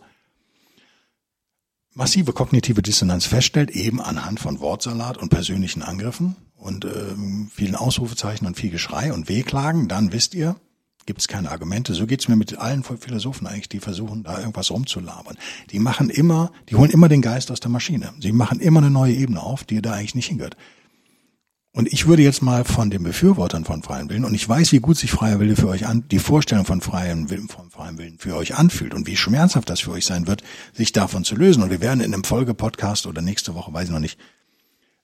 massive 1.95 2.33
kognitive 2.33 2.83
Dissonanz 2.83 3.27
feststellt, 3.27 3.71
eben 3.71 4.01
anhand 4.01 4.39
von 4.39 4.61
Wortsalat 4.61 5.19
und 5.19 5.31
persönlichen 5.31 5.83
Angriffen 5.83 6.37
und 6.57 6.85
ähm, 6.85 7.51
vielen 7.53 7.75
Ausrufezeichen 7.75 8.47
und 8.47 8.57
viel 8.57 8.71
Geschrei 8.71 9.13
und 9.13 9.29
Wehklagen, 9.29 9.89
dann 9.89 10.13
wisst 10.13 10.35
ihr, 10.35 10.57
gibt 11.11 11.23
es 11.23 11.27
keine 11.27 11.51
Argumente. 11.51 11.93
So 11.93 12.07
geht's 12.07 12.29
mir 12.29 12.37
mit 12.37 12.57
allen 12.59 12.85
Philosophen 12.85 13.49
eigentlich, 13.49 13.69
die 13.69 13.81
versuchen, 13.81 14.23
da 14.23 14.39
irgendwas 14.39 14.71
rumzulabern. 14.71 15.37
Die 15.73 15.81
machen 15.81 16.09
immer, 16.09 16.53
die 16.69 16.77
holen 16.77 16.93
immer 16.93 17.09
den 17.09 17.21
Geist 17.21 17.51
aus 17.51 17.59
der 17.59 17.69
Maschine. 17.69 18.13
Sie 18.21 18.31
machen 18.31 18.61
immer 18.61 18.79
eine 18.79 18.91
neue 18.91 19.13
Ebene 19.13 19.43
auf, 19.43 19.65
die 19.65 19.83
da 19.83 19.95
eigentlich 19.95 20.15
nicht 20.15 20.29
hingehört. 20.29 20.57
Und 21.73 21.93
ich 21.93 22.07
würde 22.07 22.23
jetzt 22.23 22.43
mal 22.43 22.65
von 22.65 22.91
den 22.91 23.03
Befürwortern 23.03 23.65
von 23.65 23.83
freien 23.83 24.09
Willen, 24.09 24.25
und 24.25 24.35
ich 24.35 24.49
weiß, 24.49 24.71
wie 24.71 24.79
gut 24.79 24.99
sich 24.99 25.11
freier 25.11 25.41
Wille 25.41 25.57
für 25.57 25.67
euch 25.67 25.85
an, 25.85 26.05
die 26.13 26.21
Vorstellung 26.21 26.65
von 26.65 26.81
freiem 26.81 27.29
Willen, 27.29 27.49
von 27.49 27.71
freiem 27.71 27.99
Willen 27.99 28.19
für 28.19 28.37
euch 28.37 28.55
anfühlt 28.55 28.95
und 28.95 29.09
wie 29.09 29.17
schmerzhaft 29.17 29.69
das 29.69 29.81
für 29.81 29.91
euch 29.91 30.07
sein 30.07 30.29
wird, 30.29 30.45
sich 30.75 30.93
davon 30.93 31.25
zu 31.25 31.35
lösen. 31.35 31.65
Und 31.65 31.71
wir 31.71 31.81
werden 31.81 32.01
in 32.01 32.15
einem 32.15 32.23
Folgepodcast 32.23 33.09
oder 33.09 33.21
nächste 33.21 33.57
Woche, 33.57 33.73
weiß 33.73 33.87
ich 33.87 33.93
noch 33.93 33.99
nicht, 33.99 34.17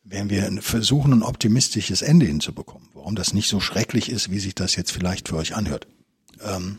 werden 0.05 0.31
wir 0.31 0.62
versuchen, 0.62 1.12
ein 1.12 1.23
optimistisches 1.25 2.01
Ende 2.01 2.27
hinzubekommen. 2.27 2.88
Warum 2.95 3.16
das 3.16 3.35
nicht 3.35 3.49
so 3.49 3.59
schrecklich 3.59 4.09
ist, 4.09 4.31
wie 4.31 4.38
sich 4.38 4.55
das 4.55 4.77
jetzt 4.77 4.92
vielleicht 4.92 5.29
für 5.29 5.37
euch 5.37 5.57
anhört. 5.57 5.88
Ähm, 6.42 6.79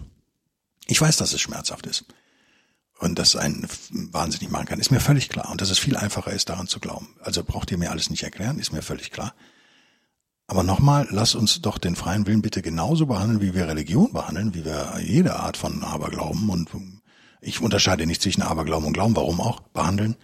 ich 0.85 0.99
weiß, 0.99 1.17
dass 1.17 1.33
es 1.33 1.41
schmerzhaft 1.41 1.85
ist. 1.85 2.05
Und 2.99 3.19
dass 3.19 3.35
einen 3.35 3.67
wahnsinnig 3.91 4.49
machen 4.49 4.65
kann, 4.65 4.79
ist 4.79 4.89
mir 4.89 4.99
völlig 4.99 5.29
klar. 5.29 5.51
Und 5.51 5.61
dass 5.61 5.69
es 5.69 5.77
viel 5.77 5.95
einfacher 5.95 6.31
ist, 6.31 6.49
daran 6.49 6.67
zu 6.67 6.79
glauben. 6.79 7.09
Also 7.21 7.43
braucht 7.43 7.69
ihr 7.71 7.77
mir 7.77 7.91
alles 7.91 8.09
nicht 8.09 8.23
erklären, 8.23 8.57
ist 8.57 8.73
mir 8.73 8.81
völlig 8.81 9.11
klar. 9.11 9.35
Aber 10.47 10.63
nochmal, 10.63 11.07
lass 11.11 11.35
uns 11.35 11.61
doch 11.61 11.77
den 11.77 11.95
freien 11.95 12.25
Willen 12.25 12.41
bitte 12.41 12.61
genauso 12.61 13.05
behandeln, 13.05 13.41
wie 13.41 13.53
wir 13.53 13.67
Religion 13.67 14.13
behandeln, 14.13 14.55
wie 14.55 14.65
wir 14.65 14.97
jede 15.03 15.35
Art 15.35 15.57
von 15.57 15.83
Aberglauben 15.83 16.49
und 16.49 16.69
ich 17.41 17.61
unterscheide 17.61 18.05
nicht 18.05 18.21
zwischen 18.21 18.41
Aberglauben 18.41 18.87
und 18.87 18.93
Glauben, 18.93 19.15
warum 19.15 19.41
auch, 19.41 19.59
behandeln, 19.59 20.15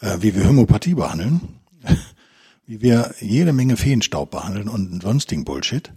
äh, 0.00 0.18
wie 0.20 0.34
wir 0.34 0.48
Homöopathie 0.48 0.94
behandeln, 0.94 1.60
wie 2.66 2.80
wir 2.80 3.14
jede 3.20 3.52
Menge 3.52 3.76
Feenstaub 3.76 4.30
behandeln 4.30 4.68
und 4.68 5.02
sonstigen 5.02 5.44
Bullshit. 5.44 5.92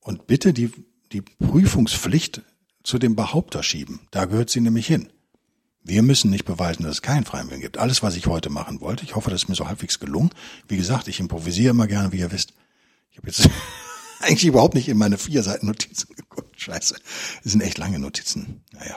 Und 0.00 0.26
bitte 0.26 0.52
die, 0.52 0.72
die 1.14 1.22
Prüfungspflicht 1.22 2.42
zu 2.82 2.98
dem 2.98 3.16
Behaupter 3.16 3.62
schieben. 3.62 4.00
Da 4.10 4.24
gehört 4.26 4.50
sie 4.50 4.60
nämlich 4.60 4.86
hin. 4.86 5.08
Wir 5.82 6.02
müssen 6.02 6.30
nicht 6.30 6.44
beweisen, 6.44 6.82
dass 6.82 6.96
es 6.96 7.02
keinen 7.02 7.24
freien 7.24 7.50
Willen 7.50 7.60
gibt. 7.60 7.78
Alles, 7.78 8.02
was 8.02 8.16
ich 8.16 8.26
heute 8.26 8.50
machen 8.50 8.80
wollte, 8.80 9.04
ich 9.04 9.14
hoffe, 9.14 9.30
das 9.30 9.42
ist 9.42 9.48
mir 9.48 9.54
so 9.54 9.68
halbwegs 9.68 10.00
gelungen. 10.00 10.30
Wie 10.66 10.76
gesagt, 10.76 11.08
ich 11.08 11.20
improvisiere 11.20 11.70
immer 11.70 11.86
gerne, 11.86 12.10
wie 12.10 12.18
ihr 12.18 12.32
wisst. 12.32 12.52
Ich 13.10 13.18
habe 13.18 13.28
jetzt 13.28 13.48
eigentlich 14.20 14.46
überhaupt 14.46 14.74
nicht 14.74 14.88
in 14.88 14.98
meine 14.98 15.18
vier 15.18 15.42
Seiten 15.42 15.66
Notizen 15.66 16.14
geguckt. 16.16 16.60
Scheiße. 16.60 16.96
Das 17.42 17.52
sind 17.52 17.60
echt 17.60 17.78
lange 17.78 17.98
Notizen. 17.98 18.62
Naja. 18.72 18.96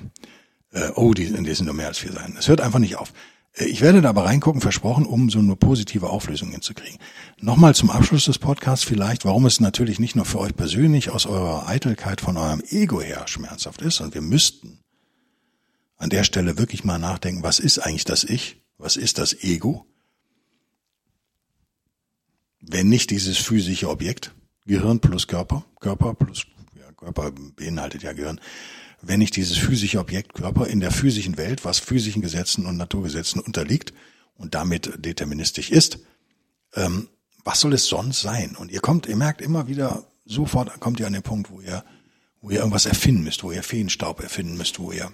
Äh, 0.72 0.92
oh, 0.96 1.14
die, 1.14 1.32
die 1.32 1.54
sind 1.54 1.66
nur 1.66 1.76
mehr 1.76 1.88
als 1.88 2.00
vier 2.00 2.14
Seiten. 2.14 2.36
Es 2.38 2.48
hört 2.48 2.62
einfach 2.62 2.80
nicht 2.80 2.96
auf. 2.96 3.14
Ich 3.60 3.82
werde 3.82 4.02
da 4.02 4.10
aber 4.10 4.26
reingucken, 4.26 4.62
versprochen, 4.62 5.06
um 5.06 5.32
so 5.32 5.40
eine 5.40 5.56
positive 5.56 6.10
Auflösung 6.10 6.52
hinzukriegen. 6.52 7.00
Nochmal 7.40 7.74
zum 7.74 7.90
Abschluss 7.90 8.26
des 8.26 8.38
Podcasts 8.38 8.86
vielleicht, 8.86 9.26
warum 9.26 9.48
es 9.48 9.60
natürlich 9.60 10.00
nicht 10.00 10.16
nur 10.16 10.26
für 10.26 10.40
euch 10.40 10.56
persönlich 10.56 11.10
aus 11.10 11.26
eurer 11.26 11.68
Eitelkeit 11.68 12.22
von 12.22 12.38
eurem 12.38 12.62
Ego 12.70 13.02
her 13.02 13.28
schmerzhaft 13.28 13.82
ist, 13.82 14.00
und 14.00 14.14
wir 14.14 14.22
müssten 14.22 14.80
an 15.98 16.12
der 16.12 16.24
Stelle 16.24 16.60
wirklich 16.60 16.84
mal 16.84 17.00
nachdenken, 17.00 17.42
was 17.42 17.58
ist 17.60 17.80
eigentlich 17.80 18.06
das 18.06 18.24
Ich? 18.24 18.62
Was 18.78 18.96
ist 18.96 19.18
das 19.18 19.34
Ego? 19.44 19.88
Wenn 22.62 22.90
nicht 22.90 23.10
dieses 23.10 23.38
physische 23.38 23.90
Objekt, 23.90 24.36
Gehirn 24.68 25.00
plus 25.00 25.26
Körper, 25.26 25.66
Körper 25.80 26.14
plus, 26.14 26.46
ja, 26.76 26.92
Körper 26.92 27.32
beinhaltet 27.32 28.04
ja 28.04 28.14
Gehirn, 28.14 28.40
wenn 29.08 29.20
nicht 29.20 29.36
dieses 29.36 29.58
physische 29.58 30.00
Objekt 30.00 30.34
Körper 30.34 30.68
in 30.68 30.80
der 30.80 30.92
physischen 30.92 31.38
Welt, 31.38 31.66
was 31.66 31.80
physischen 31.80 32.22
Gesetzen 32.22 32.66
und 32.66 32.78
Naturgesetzen 32.78 33.42
unterliegt 33.42 33.94
und 34.36 34.54
damit 34.54 34.94
deterministisch 35.04 35.72
ist, 35.72 36.00
ähm, 36.76 37.08
was 37.44 37.62
soll 37.62 37.74
es 37.74 37.86
sonst 37.86 38.22
sein? 38.22 38.56
Und 38.58 38.72
ihr 38.72 38.82
kommt, 38.82 39.08
ihr 39.08 39.16
merkt 39.16 39.42
immer 39.42 39.68
wieder, 39.68 40.04
sofort 40.26 40.80
kommt 40.80 41.00
ihr 41.00 41.08
an 41.08 41.14
den 41.14 41.24
Punkt, 41.24 41.50
wo 41.50 41.62
ihr, 41.62 41.86
wo 42.42 42.50
ihr 42.50 42.60
irgendwas 42.60 42.86
erfinden 42.86 43.24
müsst, 43.24 43.44
wo 43.44 43.52
ihr 43.52 43.64
Feenstaub 43.64 44.22
erfinden 44.22 44.58
müsst, 44.58 44.80
wo 44.80 44.92
ihr 44.92 45.12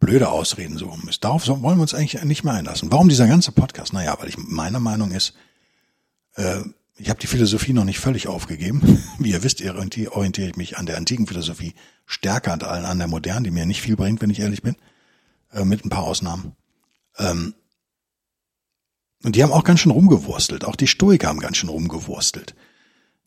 blöde 0.00 0.30
Ausreden 0.30 0.78
suchen 0.78 1.02
müsst. 1.04 1.22
Darauf 1.22 1.46
wollen 1.46 1.76
wir 1.76 1.82
uns 1.82 1.94
eigentlich 1.94 2.22
nicht 2.24 2.42
mehr 2.42 2.54
einlassen. 2.54 2.90
Warum 2.90 3.08
dieser 3.08 3.28
ganze 3.28 3.52
Podcast? 3.52 3.92
Naja, 3.92 4.16
weil 4.18 4.28
ich 4.28 4.38
meiner 4.38 4.80
Meinung 4.80 5.12
ist, 5.12 5.34
äh, 6.34 6.62
ich 7.02 7.10
habe 7.10 7.18
die 7.18 7.26
Philosophie 7.26 7.72
noch 7.72 7.84
nicht 7.84 7.98
völlig 7.98 8.28
aufgegeben. 8.28 9.02
Wie 9.18 9.32
ihr 9.32 9.42
wisst, 9.42 9.60
orientiere 9.60 10.48
ich 10.48 10.56
mich 10.56 10.78
an 10.78 10.86
der 10.86 10.96
antiken 10.96 11.26
Philosophie 11.26 11.74
stärker 12.06 12.52
als 12.52 12.62
an 12.62 12.98
der 12.98 13.08
modernen, 13.08 13.42
die 13.42 13.50
mir 13.50 13.66
nicht 13.66 13.82
viel 13.82 13.96
bringt, 13.96 14.22
wenn 14.22 14.30
ich 14.30 14.38
ehrlich 14.38 14.62
bin, 14.62 14.76
äh, 15.52 15.64
mit 15.64 15.84
ein 15.84 15.90
paar 15.90 16.04
Ausnahmen. 16.04 16.52
Ähm, 17.18 17.54
und 19.24 19.34
die 19.34 19.42
haben 19.42 19.52
auch 19.52 19.64
ganz 19.64 19.80
schön 19.80 19.90
rumgewurstelt. 19.90 20.64
Auch 20.64 20.76
die 20.76 20.86
Stoiker 20.86 21.26
haben 21.26 21.40
ganz 21.40 21.56
schön 21.56 21.68
rumgewurstelt. 21.68 22.54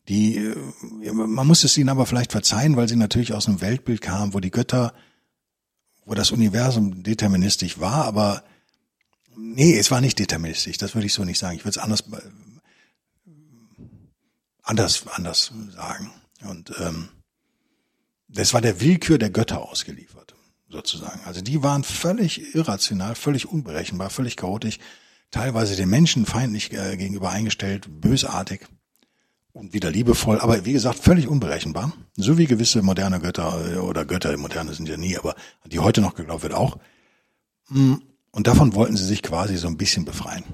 die, 0.08 0.36
äh, 0.38 1.12
man 1.12 1.46
muss 1.46 1.64
es 1.64 1.76
ihnen 1.76 1.90
aber 1.90 2.06
vielleicht 2.06 2.32
verzeihen, 2.32 2.76
weil 2.76 2.88
sie 2.88 2.96
natürlich 2.96 3.34
aus 3.34 3.46
einem 3.46 3.60
Weltbild 3.60 4.00
kamen, 4.00 4.32
wo 4.32 4.40
die 4.40 4.50
Götter, 4.50 4.94
wo 6.06 6.14
das 6.14 6.30
Universum 6.30 7.02
deterministisch 7.02 7.78
war, 7.78 8.06
aber 8.06 8.42
nee, 9.36 9.76
es 9.76 9.90
war 9.90 10.00
nicht 10.00 10.18
deterministisch, 10.18 10.78
das 10.78 10.94
würde 10.94 11.06
ich 11.06 11.12
so 11.12 11.24
nicht 11.24 11.38
sagen. 11.38 11.56
Ich 11.56 11.64
würde 11.64 11.78
es 11.78 11.78
anders, 11.78 12.04
anders, 14.66 15.06
anders 15.06 15.52
sagen. 15.74 16.12
Und 16.44 16.72
ähm, 16.78 17.08
das 18.28 18.52
war 18.52 18.60
der 18.60 18.80
Willkür 18.80 19.18
der 19.18 19.30
Götter 19.30 19.62
ausgeliefert, 19.62 20.34
sozusagen. 20.68 21.20
Also 21.24 21.40
die 21.40 21.62
waren 21.62 21.84
völlig 21.84 22.54
irrational, 22.54 23.14
völlig 23.14 23.46
unberechenbar, 23.46 24.10
völlig 24.10 24.36
chaotisch, 24.36 24.78
teilweise 25.30 25.76
den 25.76 25.88
Menschen 25.88 26.26
feindlich 26.26 26.72
äh, 26.72 26.96
gegenüber 26.96 27.30
eingestellt, 27.30 27.86
bösartig 27.88 28.66
und 29.52 29.72
wieder 29.72 29.90
liebevoll, 29.90 30.38
aber 30.40 30.64
wie 30.66 30.72
gesagt, 30.72 30.98
völlig 30.98 31.28
unberechenbar. 31.28 31.92
So 32.16 32.36
wie 32.36 32.46
gewisse 32.46 32.82
moderne 32.82 33.20
Götter 33.20 33.74
äh, 33.74 33.76
oder 33.78 34.04
Götter, 34.04 34.36
moderne 34.36 34.74
sind 34.74 34.88
ja 34.88 34.96
nie, 34.96 35.16
aber 35.16 35.34
die 35.64 35.78
heute 35.78 36.00
noch 36.00 36.14
geglaubt 36.14 36.42
wird 36.42 36.54
auch. 36.54 36.78
Mm, 37.68 37.94
und 38.32 38.46
davon 38.46 38.74
wollten 38.74 38.96
sie 38.96 39.06
sich 39.06 39.22
quasi 39.22 39.56
so 39.56 39.66
ein 39.68 39.78
bisschen 39.78 40.04
befreien. 40.04 40.44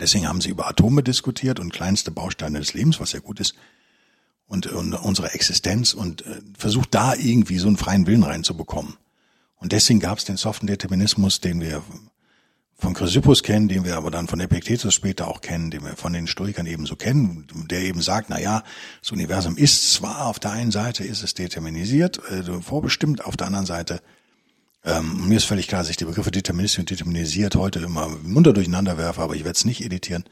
Deswegen 0.00 0.28
haben 0.28 0.40
sie 0.40 0.50
über 0.50 0.68
Atome 0.68 1.02
diskutiert 1.02 1.60
und 1.60 1.72
kleinste 1.72 2.10
Bausteine 2.10 2.58
des 2.58 2.74
Lebens, 2.74 3.00
was 3.00 3.12
ja 3.12 3.20
gut 3.20 3.40
ist 3.40 3.54
und, 4.46 4.66
und 4.66 4.94
unsere 4.94 5.32
Existenz 5.32 5.92
und 5.94 6.24
äh, 6.24 6.40
versucht 6.56 6.94
da 6.94 7.14
irgendwie 7.14 7.58
so 7.58 7.68
einen 7.68 7.76
freien 7.76 8.06
Willen 8.06 8.22
reinzubekommen. 8.22 8.94
Und 9.56 9.72
deswegen 9.72 10.00
gab 10.00 10.18
es 10.18 10.24
den 10.24 10.36
soften 10.36 10.66
Determinismus, 10.66 11.40
den 11.40 11.60
wir 11.60 11.82
von 12.78 12.92
Chrysippus 12.92 13.42
kennen, 13.42 13.68
den 13.68 13.84
wir 13.84 13.96
aber 13.96 14.10
dann 14.10 14.28
von 14.28 14.38
Epictetus 14.38 14.92
später 14.92 15.28
auch 15.28 15.40
kennen, 15.40 15.70
den 15.70 15.82
wir 15.82 15.96
von 15.96 16.12
den 16.12 16.26
Stoikern 16.26 16.66
ebenso 16.66 16.94
kennen, 16.94 17.46
der 17.70 17.80
eben 17.80 18.02
sagt, 18.02 18.28
na 18.28 18.38
ja, 18.38 18.62
das 19.00 19.12
Universum 19.12 19.56
ist 19.56 19.94
zwar 19.94 20.26
auf 20.26 20.38
der 20.38 20.52
einen 20.52 20.70
Seite 20.70 21.02
ist 21.02 21.22
es 21.22 21.32
determinisiert, 21.32 22.20
äh, 22.30 22.60
vorbestimmt, 22.60 23.24
auf 23.24 23.36
der 23.36 23.46
anderen 23.46 23.66
Seite 23.66 24.02
ähm, 24.86 25.28
mir 25.28 25.36
ist 25.36 25.44
völlig 25.44 25.66
klar, 25.66 25.82
dass 25.82 25.90
ich 25.90 25.96
die 25.96 26.04
Begriffe 26.04 26.30
deterministisch 26.30 26.78
und 26.78 26.90
determinisiert 26.90 27.56
heute 27.56 27.80
immer 27.80 28.08
munter 28.22 28.52
durcheinander 28.52 28.96
werfe, 28.96 29.20
aber 29.20 29.34
ich 29.34 29.44
werde 29.44 29.56
es 29.56 29.64
nicht 29.64 29.84
editieren. 29.84 30.24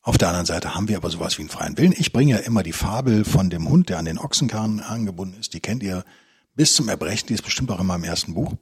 Auf 0.00 0.16
der 0.16 0.28
anderen 0.28 0.46
Seite 0.46 0.74
haben 0.74 0.88
wir 0.88 0.96
aber 0.96 1.10
sowas 1.10 1.38
wie 1.38 1.42
einen 1.42 1.48
freien 1.48 1.76
Willen. 1.76 1.94
Ich 1.96 2.12
bringe 2.12 2.32
ja 2.32 2.38
immer 2.38 2.62
die 2.62 2.72
Fabel 2.72 3.24
von 3.24 3.50
dem 3.50 3.68
Hund, 3.68 3.88
der 3.88 3.98
an 3.98 4.04
den 4.04 4.18
Ochsenkarren 4.18 4.80
angebunden 4.80 5.40
ist. 5.40 5.54
Die 5.54 5.60
kennt 5.60 5.82
ihr 5.82 6.04
bis 6.54 6.74
zum 6.74 6.88
Erbrechen. 6.88 7.26
Die 7.28 7.34
ist 7.34 7.42
bestimmt 7.42 7.70
auch 7.70 7.80
in 7.80 7.86
meinem 7.86 8.04
ersten 8.04 8.34
Buch, 8.34 8.54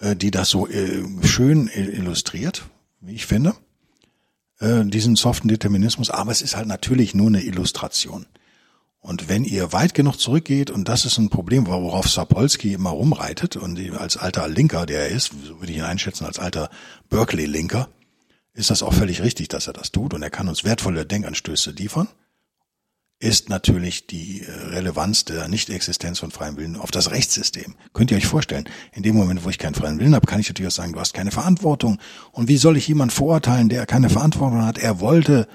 äh, 0.00 0.14
die 0.14 0.30
das 0.30 0.50
so 0.50 0.66
äh, 0.66 1.04
schön 1.24 1.68
illustriert, 1.68 2.66
wie 3.00 3.14
ich 3.14 3.26
finde, 3.26 3.54
äh, 4.58 4.84
diesen 4.84 5.16
soften 5.16 5.48
Determinismus. 5.48 6.10
Aber 6.10 6.30
es 6.30 6.42
ist 6.42 6.56
halt 6.56 6.66
natürlich 6.66 7.14
nur 7.14 7.28
eine 7.28 7.42
Illustration. 7.42 8.26
Und 9.06 9.28
wenn 9.28 9.44
ihr 9.44 9.72
weit 9.72 9.94
genug 9.94 10.18
zurückgeht, 10.18 10.68
und 10.68 10.88
das 10.88 11.04
ist 11.04 11.16
ein 11.16 11.30
Problem, 11.30 11.68
worauf 11.68 12.08
Sapolsky 12.08 12.72
immer 12.72 12.90
rumreitet, 12.90 13.54
und 13.54 13.78
als 13.92 14.16
alter 14.16 14.48
Linker, 14.48 14.84
der 14.84 15.02
er 15.02 15.08
ist, 15.10 15.30
so 15.44 15.60
würde 15.60 15.70
ich 15.70 15.78
ihn 15.78 15.84
einschätzen, 15.84 16.24
als 16.24 16.40
alter 16.40 16.70
Berkeley-Linker, 17.08 17.88
ist 18.54 18.70
das 18.70 18.82
auch 18.82 18.92
völlig 18.92 19.22
richtig, 19.22 19.46
dass 19.46 19.68
er 19.68 19.74
das 19.74 19.92
tut 19.92 20.12
und 20.12 20.22
er 20.24 20.30
kann 20.30 20.48
uns 20.48 20.64
wertvolle 20.64 21.06
Denkanstöße 21.06 21.70
liefern, 21.70 22.08
ist 23.20 23.48
natürlich 23.48 24.08
die 24.08 24.42
äh, 24.42 24.50
Relevanz 24.50 25.24
der 25.24 25.46
Nichtexistenz 25.46 26.18
von 26.18 26.32
freiem 26.32 26.56
Willen 26.56 26.74
auf 26.74 26.90
das 26.90 27.12
Rechtssystem. 27.12 27.76
Könnt 27.92 28.10
ihr 28.10 28.16
euch 28.16 28.26
vorstellen, 28.26 28.68
in 28.92 29.04
dem 29.04 29.14
Moment, 29.14 29.44
wo 29.44 29.50
ich 29.50 29.58
keinen 29.58 29.76
freien 29.76 30.00
Willen 30.00 30.16
habe, 30.16 30.26
kann 30.26 30.40
ich 30.40 30.48
natürlich 30.48 30.72
auch 30.72 30.76
sagen, 30.76 30.92
du 30.92 30.98
hast 30.98 31.14
keine 31.14 31.30
Verantwortung. 31.30 31.98
Und 32.32 32.48
wie 32.48 32.56
soll 32.56 32.76
ich 32.76 32.88
jemanden 32.88 33.14
verurteilen, 33.14 33.68
der 33.68 33.86
keine 33.86 34.10
Verantwortung 34.10 34.64
hat? 34.64 34.78
Er 34.78 34.98
wollte 34.98 35.46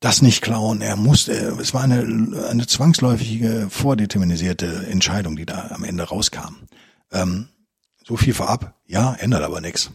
das 0.00 0.22
nicht 0.22 0.42
klauen, 0.42 0.80
er 0.80 0.96
musste, 0.96 1.32
es 1.60 1.74
war 1.74 1.82
eine, 1.82 2.00
eine 2.48 2.66
zwangsläufige, 2.66 3.66
vordeterminisierte 3.68 4.86
Entscheidung, 4.86 5.36
die 5.36 5.46
da 5.46 5.70
am 5.70 5.84
Ende 5.84 6.04
rauskam. 6.04 6.54
Ähm, 7.10 7.48
so 8.04 8.16
viel 8.16 8.34
vorab, 8.34 8.74
ja, 8.86 9.14
ändert 9.14 9.42
aber 9.42 9.60
nichts. 9.60 9.90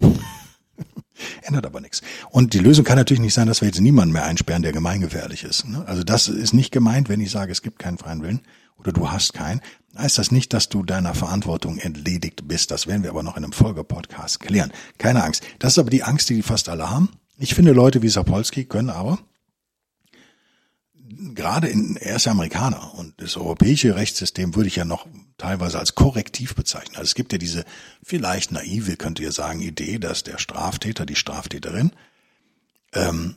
Ändert 1.42 1.64
aber 1.66 1.80
nichts. 1.80 2.02
Und 2.30 2.54
die 2.54 2.58
Lösung 2.58 2.84
kann 2.84 2.96
natürlich 2.98 3.20
nicht 3.20 3.34
sein, 3.34 3.46
dass 3.46 3.60
wir 3.60 3.68
jetzt 3.68 3.80
niemanden 3.80 4.12
mehr 4.12 4.24
einsperren, 4.24 4.62
der 4.62 4.72
gemeingefährlich 4.72 5.44
ist. 5.44 5.66
Ne? 5.68 5.84
Also 5.86 6.02
das 6.02 6.26
ist 6.26 6.52
nicht 6.52 6.72
gemeint, 6.72 7.08
wenn 7.08 7.20
ich 7.20 7.30
sage, 7.30 7.52
es 7.52 7.62
gibt 7.62 7.78
keinen 7.78 7.98
freien 7.98 8.22
Willen 8.22 8.40
oder 8.76 8.92
du 8.92 9.10
hast 9.10 9.32
keinen. 9.32 9.60
Heißt 9.96 10.18
das 10.18 10.32
nicht, 10.32 10.52
dass 10.52 10.68
du 10.68 10.82
deiner 10.82 11.14
Verantwortung 11.14 11.78
entledigt 11.78 12.48
bist. 12.48 12.72
Das 12.72 12.88
werden 12.88 13.04
wir 13.04 13.10
aber 13.10 13.22
noch 13.22 13.36
in 13.36 13.44
einem 13.44 13.52
Folgepodcast 13.52 14.40
klären. 14.40 14.72
Keine 14.98 15.22
Angst. 15.22 15.44
Das 15.60 15.74
ist 15.74 15.78
aber 15.78 15.90
die 15.90 16.02
Angst, 16.02 16.28
die 16.30 16.42
fast 16.42 16.68
alle 16.68 16.90
haben. 16.90 17.10
Ich 17.38 17.54
finde, 17.54 17.72
Leute 17.72 18.02
wie 18.02 18.08
Sapolsky 18.08 18.64
können 18.64 18.90
aber 18.90 19.20
gerade 21.32 21.68
in, 21.68 21.96
er 21.96 22.16
ist 22.16 22.26
ja 22.26 22.32
Amerikaner 22.32 22.94
und 22.94 23.14
das 23.20 23.36
europäische 23.36 23.96
Rechtssystem 23.96 24.54
würde 24.54 24.68
ich 24.68 24.76
ja 24.76 24.84
noch 24.84 25.06
teilweise 25.38 25.78
als 25.78 25.94
korrektiv 25.94 26.54
bezeichnen. 26.54 26.96
Also 26.96 27.04
es 27.04 27.14
gibt 27.14 27.32
ja 27.32 27.38
diese 27.38 27.64
vielleicht 28.02 28.52
naive, 28.52 28.96
könnte 28.96 29.22
ihr 29.22 29.32
sagen, 29.32 29.60
Idee, 29.60 29.98
dass 29.98 30.22
der 30.22 30.38
Straftäter, 30.38 31.06
die 31.06 31.16
Straftäterin, 31.16 31.92
ähm, 32.92 33.36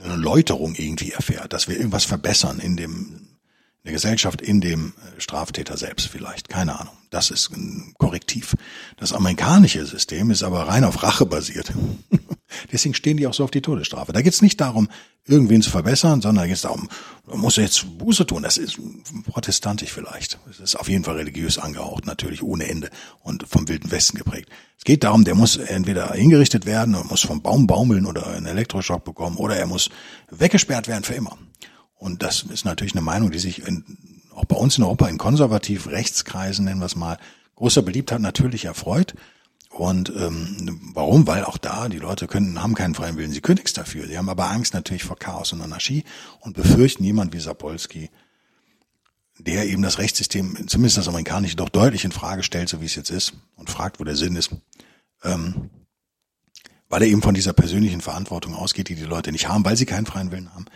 eine 0.00 0.16
Läuterung 0.16 0.74
irgendwie 0.74 1.12
erfährt, 1.12 1.52
dass 1.52 1.68
wir 1.68 1.76
irgendwas 1.76 2.04
verbessern 2.04 2.58
in 2.58 2.76
dem 2.76 3.25
der 3.86 3.92
Gesellschaft, 3.92 4.42
in 4.42 4.60
dem 4.60 4.92
äh, 5.16 5.20
Straftäter 5.20 5.76
selbst 5.76 6.08
vielleicht. 6.08 6.48
Keine 6.48 6.78
Ahnung. 6.78 6.92
Das 7.10 7.30
ist 7.30 7.50
ein 7.50 7.94
Korrektiv. 7.98 8.56
Das 8.98 9.12
amerikanische 9.12 9.86
System 9.86 10.30
ist 10.30 10.42
aber 10.42 10.68
rein 10.68 10.84
auf 10.84 11.02
Rache 11.02 11.24
basiert. 11.24 11.72
Deswegen 12.72 12.94
stehen 12.94 13.16
die 13.16 13.26
auch 13.26 13.34
so 13.34 13.44
auf 13.44 13.50
die 13.50 13.62
Todesstrafe. 13.62 14.12
Da 14.12 14.22
geht 14.22 14.34
es 14.34 14.42
nicht 14.42 14.60
darum, 14.60 14.88
irgendwen 15.24 15.62
zu 15.62 15.70
verbessern, 15.70 16.20
sondern 16.20 16.42
da 16.42 16.46
geht 16.46 16.56
es 16.56 16.62
darum, 16.62 16.88
man 17.26 17.38
muss 17.38 17.56
jetzt 17.56 17.98
Buße 17.98 18.26
tun. 18.26 18.42
Das 18.42 18.58
ist 18.58 18.78
protestantisch 19.30 19.92
vielleicht. 19.92 20.38
Es 20.50 20.58
ist 20.58 20.76
auf 20.76 20.88
jeden 20.88 21.04
Fall 21.04 21.16
religiös 21.16 21.58
angehaucht, 21.58 22.06
natürlich 22.06 22.42
ohne 22.42 22.68
Ende 22.68 22.90
und 23.22 23.46
vom 23.48 23.68
Wilden 23.68 23.90
Westen 23.90 24.18
geprägt. 24.18 24.48
Es 24.78 24.84
geht 24.84 25.04
darum, 25.04 25.24
der 25.24 25.36
muss 25.36 25.56
entweder 25.56 26.12
hingerichtet 26.12 26.66
werden 26.66 26.96
und 26.96 27.10
muss 27.10 27.22
vom 27.22 27.40
Baum 27.40 27.66
baumeln 27.66 28.06
oder 28.06 28.26
einen 28.26 28.46
Elektroschock 28.46 29.04
bekommen 29.04 29.36
oder 29.36 29.56
er 29.56 29.66
muss 29.66 29.90
weggesperrt 30.30 30.88
werden 30.88 31.04
für 31.04 31.14
immer. 31.14 31.36
Und 31.96 32.22
das 32.22 32.42
ist 32.42 32.64
natürlich 32.64 32.94
eine 32.94 33.02
Meinung, 33.02 33.30
die 33.30 33.38
sich 33.38 33.66
in, 33.66 33.84
auch 34.34 34.44
bei 34.44 34.56
uns 34.56 34.78
in 34.78 34.84
Europa 34.84 35.08
in 35.08 35.18
konservativ 35.18 35.88
Rechtskreisen, 35.88 36.64
nennen 36.64 36.80
wir 36.80 36.86
es 36.86 36.96
mal, 36.96 37.18
großer 37.56 37.82
Beliebtheit 37.82 38.20
natürlich 38.20 38.66
erfreut. 38.66 39.14
Und 39.70 40.10
ähm, 40.10 40.80
warum? 40.94 41.26
Weil 41.26 41.44
auch 41.44 41.58
da 41.58 41.88
die 41.88 41.98
Leute 41.98 42.26
können, 42.26 42.62
haben 42.62 42.74
keinen 42.74 42.94
freien 42.94 43.16
Willen, 43.16 43.32
sie 43.32 43.40
können 43.40 43.56
nichts 43.56 43.72
dafür. 43.72 44.06
Sie 44.06 44.16
haben 44.16 44.28
aber 44.28 44.50
Angst 44.50 44.74
natürlich 44.74 45.04
vor 45.04 45.18
Chaos 45.18 45.52
und 45.52 45.60
Anarchie 45.60 46.04
und 46.40 46.54
befürchten 46.54 47.04
jemand 47.04 47.34
wie 47.34 47.40
Sapolsky, 47.40 48.10
der 49.38 49.66
eben 49.66 49.82
das 49.82 49.98
Rechtssystem, 49.98 50.66
zumindest 50.68 50.96
das 50.96 51.08
amerikanische, 51.08 51.56
doch 51.56 51.68
deutlich 51.68 52.04
in 52.04 52.12
Frage 52.12 52.42
stellt, 52.42 52.68
so 52.68 52.80
wie 52.80 52.86
es 52.86 52.94
jetzt 52.94 53.10
ist, 53.10 53.34
und 53.56 53.68
fragt, 53.68 54.00
wo 54.00 54.04
der 54.04 54.16
Sinn 54.16 54.36
ist. 54.36 54.50
Ähm, 55.24 55.70
weil 56.88 57.02
er 57.02 57.08
eben 57.08 57.22
von 57.22 57.34
dieser 57.34 57.52
persönlichen 57.52 58.00
Verantwortung 58.00 58.54
ausgeht, 58.54 58.88
die 58.88 58.94
die 58.94 59.04
Leute 59.04 59.32
nicht 59.32 59.48
haben, 59.48 59.64
weil 59.64 59.76
sie 59.76 59.86
keinen 59.86 60.06
freien 60.06 60.30
Willen 60.30 60.54
haben, 60.54 60.66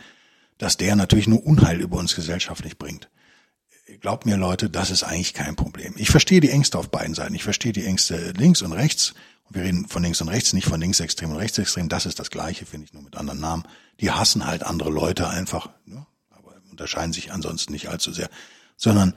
dass 0.61 0.77
der 0.77 0.95
natürlich 0.95 1.27
nur 1.27 1.45
Unheil 1.45 1.81
über 1.81 1.97
uns 1.97 2.15
gesellschaftlich 2.15 2.77
bringt 2.77 3.09
glaubt 3.99 4.25
mir 4.25 4.37
Leute, 4.37 4.69
das 4.69 4.91
ist 4.91 5.03
eigentlich 5.03 5.33
kein 5.33 5.55
Problem. 5.55 5.93
Ich 5.97 6.09
verstehe 6.09 6.39
die 6.39 6.49
Ängste 6.49 6.77
auf 6.77 6.89
beiden 6.89 7.15
Seiten. 7.15 7.35
Ich 7.35 7.43
verstehe 7.43 7.73
die 7.73 7.85
Ängste 7.85 8.31
links 8.31 8.61
und 8.61 8.71
rechts. 8.71 9.13
Wir 9.49 9.63
reden 9.63 9.87
von 9.87 10.03
links 10.03 10.21
und 10.21 10.29
rechts, 10.29 10.53
nicht 10.53 10.67
von 10.67 10.79
linksextrem 10.79 11.31
und 11.31 11.37
rechtsextrem. 11.37 11.89
Das 11.89 12.05
ist 12.05 12.19
das 12.19 12.29
Gleiche, 12.29 12.65
finde 12.65 12.85
ich, 12.85 12.93
nur 12.93 13.03
mit 13.03 13.17
anderen 13.17 13.41
Namen. 13.41 13.63
Die 13.99 14.11
hassen 14.11 14.45
halt 14.45 14.63
andere 14.63 14.89
Leute 14.89 15.27
einfach, 15.27 15.69
ne? 15.85 16.05
aber 16.29 16.55
unterscheiden 16.69 17.11
sich 17.11 17.33
ansonsten 17.33 17.73
nicht 17.73 17.89
allzu 17.89 18.13
sehr. 18.13 18.29
Sondern 18.77 19.13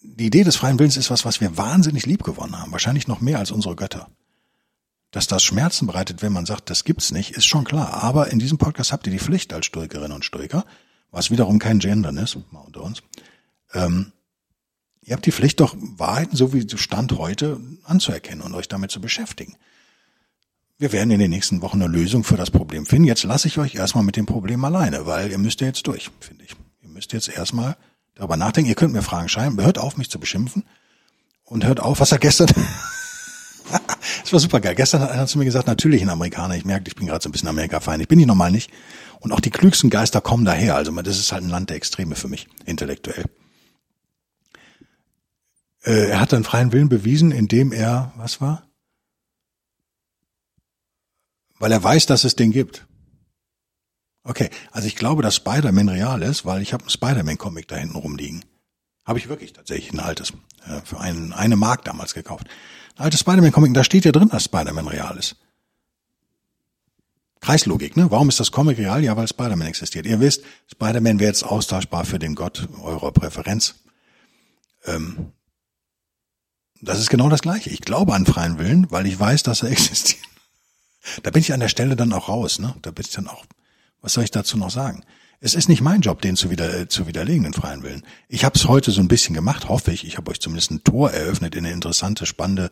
die 0.00 0.26
Idee 0.26 0.44
des 0.44 0.56
freien 0.56 0.78
Willens 0.78 0.96
ist 0.96 1.10
was, 1.10 1.24
was 1.24 1.40
wir 1.40 1.56
wahnsinnig 1.56 2.06
lieb 2.06 2.22
gewonnen 2.22 2.58
haben. 2.58 2.70
Wahrscheinlich 2.70 3.08
noch 3.08 3.20
mehr 3.20 3.38
als 3.38 3.50
unsere 3.50 3.74
Götter. 3.74 4.08
Dass 5.10 5.26
das 5.26 5.42
Schmerzen 5.42 5.86
bereitet, 5.86 6.20
wenn 6.20 6.32
man 6.32 6.44
sagt, 6.44 6.68
das 6.68 6.84
gibt's 6.84 7.12
nicht, 7.12 7.30
ist 7.30 7.46
schon 7.46 7.64
klar. 7.64 8.02
Aber 8.02 8.30
in 8.30 8.38
diesem 8.38 8.58
Podcast 8.58 8.92
habt 8.92 9.06
ihr 9.06 9.12
die 9.12 9.18
Pflicht 9.18 9.52
als 9.52 9.66
Stoikerinnen 9.66 10.12
und 10.12 10.24
Stoiker, 10.24 10.64
was 11.10 11.30
wiederum 11.30 11.58
kein 11.58 11.78
Gendern 11.78 12.18
ist, 12.18 12.36
mal 12.52 12.60
unter 12.60 12.82
uns, 12.82 13.02
ähm, 13.72 14.12
ihr 15.02 15.14
habt 15.14 15.24
die 15.24 15.32
Pflicht 15.32 15.60
doch 15.60 15.74
Wahrheiten, 15.78 16.36
so 16.36 16.52
wie 16.52 16.66
Stand 16.76 17.16
heute, 17.16 17.58
anzuerkennen 17.84 18.42
und 18.42 18.54
euch 18.54 18.68
damit 18.68 18.90
zu 18.90 19.00
beschäftigen. 19.00 19.56
Wir 20.76 20.92
werden 20.92 21.10
in 21.10 21.18
den 21.18 21.30
nächsten 21.30 21.62
Wochen 21.62 21.82
eine 21.82 21.90
Lösung 21.90 22.22
für 22.22 22.36
das 22.36 22.50
Problem 22.50 22.86
finden. 22.86 23.08
Jetzt 23.08 23.24
lasse 23.24 23.48
ich 23.48 23.58
euch 23.58 23.74
erstmal 23.74 24.04
mit 24.04 24.16
dem 24.16 24.26
Problem 24.26 24.64
alleine, 24.64 25.06
weil 25.06 25.30
ihr 25.30 25.38
müsst 25.38 25.60
ja 25.60 25.66
jetzt 25.66 25.86
durch, 25.86 26.10
finde 26.20 26.44
ich. 26.44 26.54
Ihr 26.82 26.88
müsst 26.88 27.12
jetzt 27.12 27.28
erstmal 27.28 27.76
darüber 28.14 28.36
nachdenken. 28.36 28.68
Ihr 28.68 28.76
könnt 28.76 28.92
mir 28.92 29.02
Fragen 29.02 29.28
schreiben. 29.28 29.60
Hört 29.60 29.78
auf, 29.78 29.96
mich 29.96 30.08
zu 30.08 30.20
beschimpfen. 30.20 30.64
Und 31.42 31.64
hört 31.64 31.80
auf, 31.80 31.98
was 31.98 32.12
er 32.12 32.18
gestern... 32.18 32.48
Es 34.28 34.32
war 34.34 34.40
super 34.40 34.60
geil. 34.60 34.74
Gestern 34.74 35.00
hat 35.00 35.10
einer 35.10 35.26
zu 35.26 35.38
mir 35.38 35.46
gesagt, 35.46 35.68
natürlich 35.68 36.02
ein 36.02 36.10
Amerikaner. 36.10 36.54
Ich 36.54 36.66
merke, 36.66 36.86
ich 36.86 36.94
bin 36.94 37.06
gerade 37.06 37.22
so 37.22 37.30
ein 37.30 37.32
bisschen 37.32 37.48
Amerika-Fein. 37.48 37.98
Ich 38.02 38.08
bin 38.08 38.20
ich 38.20 38.26
normal 38.26 38.50
nicht. 38.50 38.70
Und 39.20 39.32
auch 39.32 39.40
die 39.40 39.48
klügsten 39.48 39.88
Geister 39.88 40.20
kommen 40.20 40.44
daher. 40.44 40.76
Also 40.76 40.92
das 41.00 41.18
ist 41.18 41.32
halt 41.32 41.44
ein 41.44 41.48
Land 41.48 41.70
der 41.70 41.78
Extreme 41.78 42.14
für 42.14 42.28
mich, 42.28 42.46
intellektuell. 42.66 43.24
Äh, 45.82 46.10
er 46.10 46.20
hat 46.20 46.34
einen 46.34 46.44
freien 46.44 46.72
Willen 46.72 46.90
bewiesen, 46.90 47.32
indem 47.32 47.72
er, 47.72 48.12
was 48.16 48.42
war? 48.42 48.68
Weil 51.58 51.72
er 51.72 51.82
weiß, 51.82 52.04
dass 52.04 52.24
es 52.24 52.36
den 52.36 52.52
gibt. 52.52 52.86
Okay, 54.24 54.50
also 54.72 54.86
ich 54.88 54.96
glaube, 54.96 55.22
dass 55.22 55.36
Spider-Man 55.36 55.88
real 55.88 56.20
ist, 56.20 56.44
weil 56.44 56.60
ich 56.60 56.74
habe 56.74 56.82
einen 56.82 56.90
Spider-Man-Comic 56.90 57.66
da 57.66 57.76
hinten 57.76 57.96
rumliegen. 57.96 58.44
Habe 59.06 59.18
ich 59.18 59.30
wirklich 59.30 59.54
tatsächlich 59.54 59.94
ein 59.94 60.00
altes, 60.00 60.34
äh, 60.66 60.82
für 60.84 61.00
einen, 61.00 61.32
eine 61.32 61.56
Mark 61.56 61.86
damals 61.86 62.12
gekauft. 62.12 62.46
Ein 62.98 63.04
altes 63.04 63.20
Spider-Man-Comic, 63.20 63.74
da 63.74 63.84
steht 63.84 64.04
ja 64.04 64.12
drin, 64.12 64.28
dass 64.28 64.44
Spider-Man 64.44 64.88
real 64.88 65.16
ist. 65.16 65.36
Kreislogik, 67.40 67.96
ne? 67.96 68.10
Warum 68.10 68.28
ist 68.28 68.40
das 68.40 68.50
Comic 68.50 68.76
real? 68.78 69.04
Ja, 69.04 69.16
weil 69.16 69.28
Spider-Man 69.28 69.68
existiert. 69.68 70.04
Ihr 70.04 70.18
wisst, 70.18 70.42
Spider-Man 70.66 71.20
wäre 71.20 71.28
jetzt 71.28 71.44
austauschbar 71.44 72.04
für 72.04 72.18
den 72.18 72.34
Gott 72.34 72.68
eurer 72.82 73.12
Präferenz. 73.12 73.76
Ähm, 74.84 75.32
das 76.80 76.98
ist 76.98 77.08
genau 77.08 77.28
das 77.28 77.42
Gleiche. 77.42 77.70
Ich 77.70 77.82
glaube 77.82 78.14
an 78.14 78.26
freien 78.26 78.58
Willen, 78.58 78.90
weil 78.90 79.06
ich 79.06 79.18
weiß, 79.18 79.44
dass 79.44 79.62
er 79.62 79.70
existiert. 79.70 80.24
Da 81.22 81.30
bin 81.30 81.40
ich 81.40 81.52
an 81.52 81.60
der 81.60 81.68
Stelle 81.68 81.94
dann 81.94 82.12
auch 82.12 82.28
raus, 82.28 82.58
ne? 82.58 82.74
Da 82.82 82.90
bin 82.90 83.04
ich 83.06 83.12
dann 83.12 83.28
auch, 83.28 83.44
was 84.02 84.14
soll 84.14 84.24
ich 84.24 84.32
dazu 84.32 84.58
noch 84.58 84.70
sagen? 84.70 85.04
Es 85.40 85.54
ist 85.54 85.68
nicht 85.68 85.82
mein 85.82 86.00
Job, 86.00 86.20
den 86.20 86.34
zu, 86.34 86.50
wieder, 86.50 86.74
äh, 86.74 86.88
zu 86.88 87.06
widerlegen, 87.06 87.44
den 87.44 87.52
freien 87.52 87.84
Willen. 87.84 88.02
Ich 88.28 88.44
habe 88.44 88.56
es 88.56 88.66
heute 88.66 88.90
so 88.90 89.00
ein 89.00 89.06
bisschen 89.06 89.34
gemacht, 89.34 89.68
hoffe 89.68 89.92
ich. 89.92 90.04
Ich 90.04 90.16
habe 90.16 90.30
euch 90.32 90.40
zumindest 90.40 90.72
ein 90.72 90.82
Tor 90.82 91.12
eröffnet 91.12 91.54
in 91.54 91.64
eine 91.64 91.72
interessante, 91.72 92.26
spannende, 92.26 92.70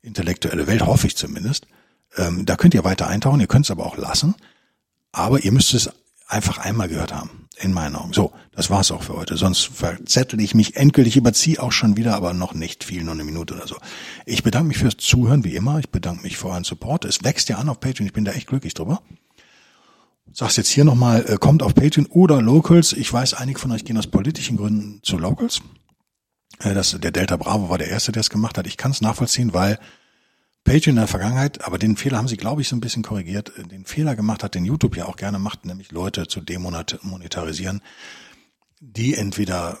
intellektuelle 0.00 0.66
Welt, 0.66 0.86
hoffe 0.86 1.06
ich 1.06 1.16
zumindest. 1.16 1.66
Ähm, 2.16 2.46
da 2.46 2.56
könnt 2.56 2.72
ihr 2.72 2.84
weiter 2.84 3.08
eintauchen, 3.08 3.40
ihr 3.40 3.46
könnt 3.46 3.66
es 3.66 3.70
aber 3.70 3.84
auch 3.84 3.98
lassen. 3.98 4.34
Aber 5.12 5.44
ihr 5.44 5.52
müsst 5.52 5.74
es 5.74 5.90
einfach 6.26 6.56
einmal 6.56 6.88
gehört 6.88 7.12
haben, 7.12 7.48
in 7.58 7.74
meinen 7.74 7.94
Augen. 7.94 8.14
So, 8.14 8.32
das 8.52 8.70
war's 8.70 8.90
auch 8.90 9.02
für 9.02 9.14
heute. 9.14 9.36
Sonst 9.36 9.66
verzettel 9.66 10.40
ich 10.40 10.54
mich 10.54 10.76
endgültig, 10.76 11.18
überziehe 11.18 11.62
auch 11.62 11.72
schon 11.72 11.98
wieder, 11.98 12.14
aber 12.14 12.32
noch 12.32 12.54
nicht 12.54 12.84
viel, 12.84 13.04
nur 13.04 13.12
eine 13.12 13.24
Minute 13.24 13.52
oder 13.52 13.68
so. 13.68 13.76
Ich 14.24 14.42
bedanke 14.42 14.68
mich 14.68 14.78
fürs 14.78 14.96
Zuhören, 14.96 15.44
wie 15.44 15.56
immer. 15.56 15.78
Ich 15.78 15.90
bedanke 15.90 16.22
mich 16.22 16.38
für 16.38 16.48
euren 16.48 16.64
Support. 16.64 17.04
Es 17.04 17.22
wächst 17.22 17.50
ja 17.50 17.58
an 17.58 17.68
auf 17.68 17.80
Patreon, 17.80 18.06
ich 18.06 18.14
bin 18.14 18.24
da 18.24 18.32
echt 18.32 18.46
glücklich 18.46 18.72
drüber 18.72 19.02
sag's 20.32 20.56
jetzt 20.56 20.68
hier 20.68 20.84
nochmal, 20.84 21.24
äh, 21.28 21.36
kommt 21.36 21.62
auf 21.62 21.74
Patreon 21.74 22.06
oder 22.06 22.40
Locals. 22.40 22.92
Ich 22.92 23.12
weiß, 23.12 23.34
einige 23.34 23.58
von 23.58 23.72
euch 23.72 23.84
gehen 23.84 23.98
aus 23.98 24.06
politischen 24.06 24.56
Gründen 24.56 25.00
zu 25.02 25.18
Locals. 25.18 25.60
Äh, 26.60 26.74
das, 26.74 26.98
der 26.98 27.10
Delta 27.10 27.36
Bravo 27.36 27.68
war 27.68 27.78
der 27.78 27.88
Erste, 27.88 28.12
der 28.12 28.20
es 28.20 28.30
gemacht 28.30 28.58
hat. 28.58 28.66
Ich 28.66 28.76
kann 28.76 28.90
es 28.90 29.00
nachvollziehen, 29.00 29.52
weil 29.54 29.78
Patreon 30.64 30.96
in 30.96 31.00
der 31.00 31.08
Vergangenheit, 31.08 31.64
aber 31.64 31.78
den 31.78 31.96
Fehler 31.96 32.18
haben 32.18 32.28
sie, 32.28 32.36
glaube 32.36 32.62
ich, 32.62 32.68
so 32.68 32.76
ein 32.76 32.80
bisschen 32.80 33.02
korrigiert, 33.02 33.52
äh, 33.58 33.64
den 33.64 33.84
Fehler 33.84 34.16
gemacht 34.16 34.42
hat, 34.42 34.54
den 34.54 34.64
YouTube 34.64 34.96
ja 34.96 35.06
auch 35.06 35.16
gerne 35.16 35.38
macht, 35.38 35.64
nämlich 35.64 35.90
Leute 35.90 36.26
zu 36.28 36.40
demonetarisieren, 36.40 37.82
die 38.80 39.14
entweder 39.14 39.78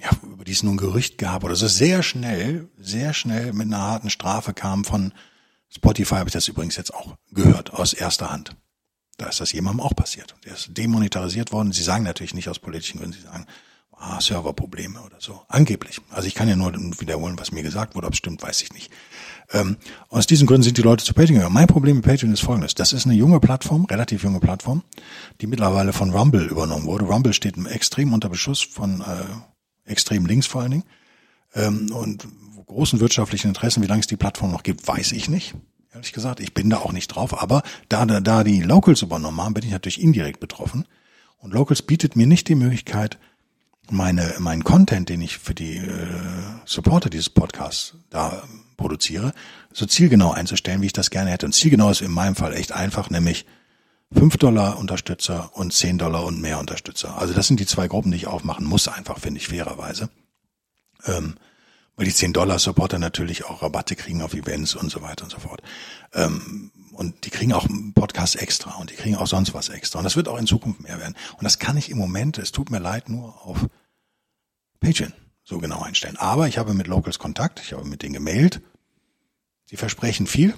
ja, 0.00 0.10
über 0.22 0.44
die 0.44 0.52
es 0.52 0.62
nun 0.62 0.76
Gerücht 0.76 1.18
gab 1.18 1.42
oder 1.42 1.56
so 1.56 1.66
sehr 1.66 2.04
schnell, 2.04 2.68
sehr 2.78 3.12
schnell 3.14 3.52
mit 3.52 3.66
einer 3.66 3.82
harten 3.82 4.10
Strafe 4.10 4.54
kam 4.54 4.84
von 4.84 5.12
Spotify, 5.70 6.16
habe 6.16 6.28
ich 6.28 6.32
das 6.32 6.48
übrigens 6.48 6.76
jetzt 6.76 6.94
auch 6.94 7.16
gehört, 7.32 7.72
aus 7.72 7.92
erster 7.92 8.30
Hand. 8.30 8.56
Da 9.18 9.26
ist 9.26 9.40
das 9.40 9.52
jemandem 9.52 9.80
auch 9.80 9.96
passiert. 9.96 10.36
Der 10.44 10.54
ist 10.54 10.70
demonetarisiert 10.78 11.50
worden. 11.50 11.72
Sie 11.72 11.82
sagen 11.82 12.04
natürlich 12.04 12.34
nicht 12.34 12.48
aus 12.48 12.60
politischen 12.60 13.00
Gründen, 13.00 13.16
sie 13.16 13.22
sagen, 13.22 13.46
ah, 13.90 14.20
Serverprobleme 14.20 15.00
oder 15.00 15.16
so. 15.18 15.42
Angeblich. 15.48 16.00
Also 16.10 16.28
ich 16.28 16.36
kann 16.36 16.48
ja 16.48 16.54
nur 16.54 16.72
wiederholen, 17.00 17.36
was 17.36 17.50
mir 17.50 17.64
gesagt 17.64 17.96
wurde. 17.96 18.06
Ob 18.06 18.12
es 18.12 18.18
stimmt, 18.18 18.40
weiß 18.40 18.62
ich 18.62 18.72
nicht. 18.72 18.92
Ähm, 19.52 19.76
aus 20.08 20.28
diesen 20.28 20.46
Gründen 20.46 20.62
sind 20.62 20.78
die 20.78 20.82
Leute 20.82 21.04
zu 21.04 21.14
Patreon 21.14 21.34
gegangen. 21.34 21.52
Mein 21.52 21.66
Problem 21.66 21.96
mit 21.96 22.04
Patreon 22.04 22.32
ist 22.32 22.42
folgendes. 22.42 22.76
Das 22.76 22.92
ist 22.92 23.06
eine 23.06 23.14
junge 23.14 23.40
Plattform, 23.40 23.86
relativ 23.86 24.22
junge 24.22 24.38
Plattform, 24.38 24.84
die 25.40 25.48
mittlerweile 25.48 25.92
von 25.92 26.10
Rumble 26.10 26.46
übernommen 26.46 26.86
wurde. 26.86 27.06
Rumble 27.06 27.32
steht 27.32 27.56
extrem 27.66 28.12
unter 28.12 28.28
Beschuss 28.28 28.60
von 28.60 29.00
äh, 29.00 29.90
extrem 29.90 30.26
links 30.26 30.46
vor 30.46 30.62
allen 30.62 30.70
Dingen. 30.70 30.84
Ähm, 31.54 31.90
und 31.92 32.28
großen 32.66 33.00
wirtschaftlichen 33.00 33.48
Interessen, 33.48 33.82
wie 33.82 33.88
lange 33.88 34.00
es 34.00 34.06
die 34.06 34.16
Plattform 34.16 34.52
noch 34.52 34.62
gibt, 34.62 34.86
weiß 34.86 35.10
ich 35.10 35.28
nicht 35.28 35.56
ehrlich 35.92 36.12
gesagt. 36.12 36.40
Ich 36.40 36.54
bin 36.54 36.70
da 36.70 36.78
auch 36.78 36.92
nicht 36.92 37.08
drauf, 37.08 37.40
aber 37.40 37.62
da, 37.88 38.06
da, 38.06 38.20
da 38.20 38.44
die 38.44 38.62
Locals 38.62 39.02
übernommen 39.02 39.40
haben, 39.40 39.54
bin 39.54 39.64
ich 39.64 39.70
natürlich 39.70 40.00
indirekt 40.00 40.40
betroffen. 40.40 40.86
Und 41.38 41.52
Locals 41.54 41.82
bietet 41.82 42.16
mir 42.16 42.26
nicht 42.26 42.48
die 42.48 42.54
Möglichkeit, 42.54 43.18
meine, 43.90 44.34
meinen 44.38 44.64
Content, 44.64 45.08
den 45.08 45.20
ich 45.20 45.38
für 45.38 45.54
die 45.54 45.78
äh, 45.78 46.06
Supporter 46.64 47.10
dieses 47.10 47.30
Podcasts 47.30 47.94
da 48.10 48.42
produziere, 48.76 49.32
so 49.72 49.86
zielgenau 49.86 50.32
einzustellen, 50.32 50.82
wie 50.82 50.86
ich 50.86 50.92
das 50.92 51.10
gerne 51.10 51.30
hätte. 51.30 51.46
Und 51.46 51.52
zielgenau 51.52 51.90
ist 51.90 52.02
in 52.02 52.10
meinem 52.10 52.36
Fall 52.36 52.54
echt 52.54 52.72
einfach, 52.72 53.10
nämlich 53.10 53.46
5 54.12 54.36
Dollar 54.38 54.78
Unterstützer 54.78 55.50
und 55.54 55.72
10 55.72 55.98
Dollar 55.98 56.24
und 56.24 56.40
mehr 56.40 56.58
Unterstützer. 56.58 57.18
Also 57.18 57.34
das 57.34 57.46
sind 57.46 57.60
die 57.60 57.66
zwei 57.66 57.88
Gruppen, 57.88 58.10
die 58.10 58.16
ich 58.16 58.26
aufmachen 58.26 58.66
muss, 58.66 58.88
einfach, 58.88 59.18
finde 59.18 59.40
ich, 59.40 59.48
fairerweise. 59.48 60.08
Ähm, 61.04 61.36
weil 61.98 62.06
die 62.06 62.14
10 62.14 62.32
Dollar 62.32 62.60
Supporter 62.60 62.98
natürlich 62.98 63.44
auch 63.44 63.60
Rabatte 63.60 63.96
kriegen 63.96 64.22
auf 64.22 64.32
Events 64.32 64.76
und 64.76 64.88
so 64.88 65.02
weiter 65.02 65.24
und 65.24 65.30
so 65.30 65.40
fort. 65.40 65.60
Ähm, 66.14 66.70
und 66.92 67.26
die 67.26 67.30
kriegen 67.30 67.52
auch 67.52 67.68
einen 67.68 67.92
Podcast 67.92 68.36
extra 68.36 68.76
und 68.76 68.90
die 68.90 68.94
kriegen 68.94 69.16
auch 69.16 69.26
sonst 69.26 69.52
was 69.52 69.68
extra. 69.68 69.98
Und 69.98 70.04
das 70.04 70.16
wird 70.16 70.28
auch 70.28 70.38
in 70.38 70.46
Zukunft 70.46 70.80
mehr 70.80 70.98
werden. 70.98 71.16
Und 71.36 71.44
das 71.44 71.58
kann 71.58 71.76
ich 71.76 71.90
im 71.90 71.98
Moment, 71.98 72.38
es 72.38 72.52
tut 72.52 72.70
mir 72.70 72.78
leid, 72.78 73.08
nur 73.08 73.44
auf 73.44 73.66
Patreon 74.80 75.12
so 75.42 75.58
genau 75.58 75.82
einstellen. 75.82 76.16
Aber 76.16 76.46
ich 76.46 76.56
habe 76.56 76.72
mit 76.72 76.86
Locals 76.86 77.18
Kontakt, 77.18 77.60
ich 77.60 77.72
habe 77.72 77.84
mit 77.84 78.02
denen 78.02 78.14
gemailt. 78.14 78.60
Sie 79.64 79.76
versprechen 79.76 80.28
viel. 80.28 80.54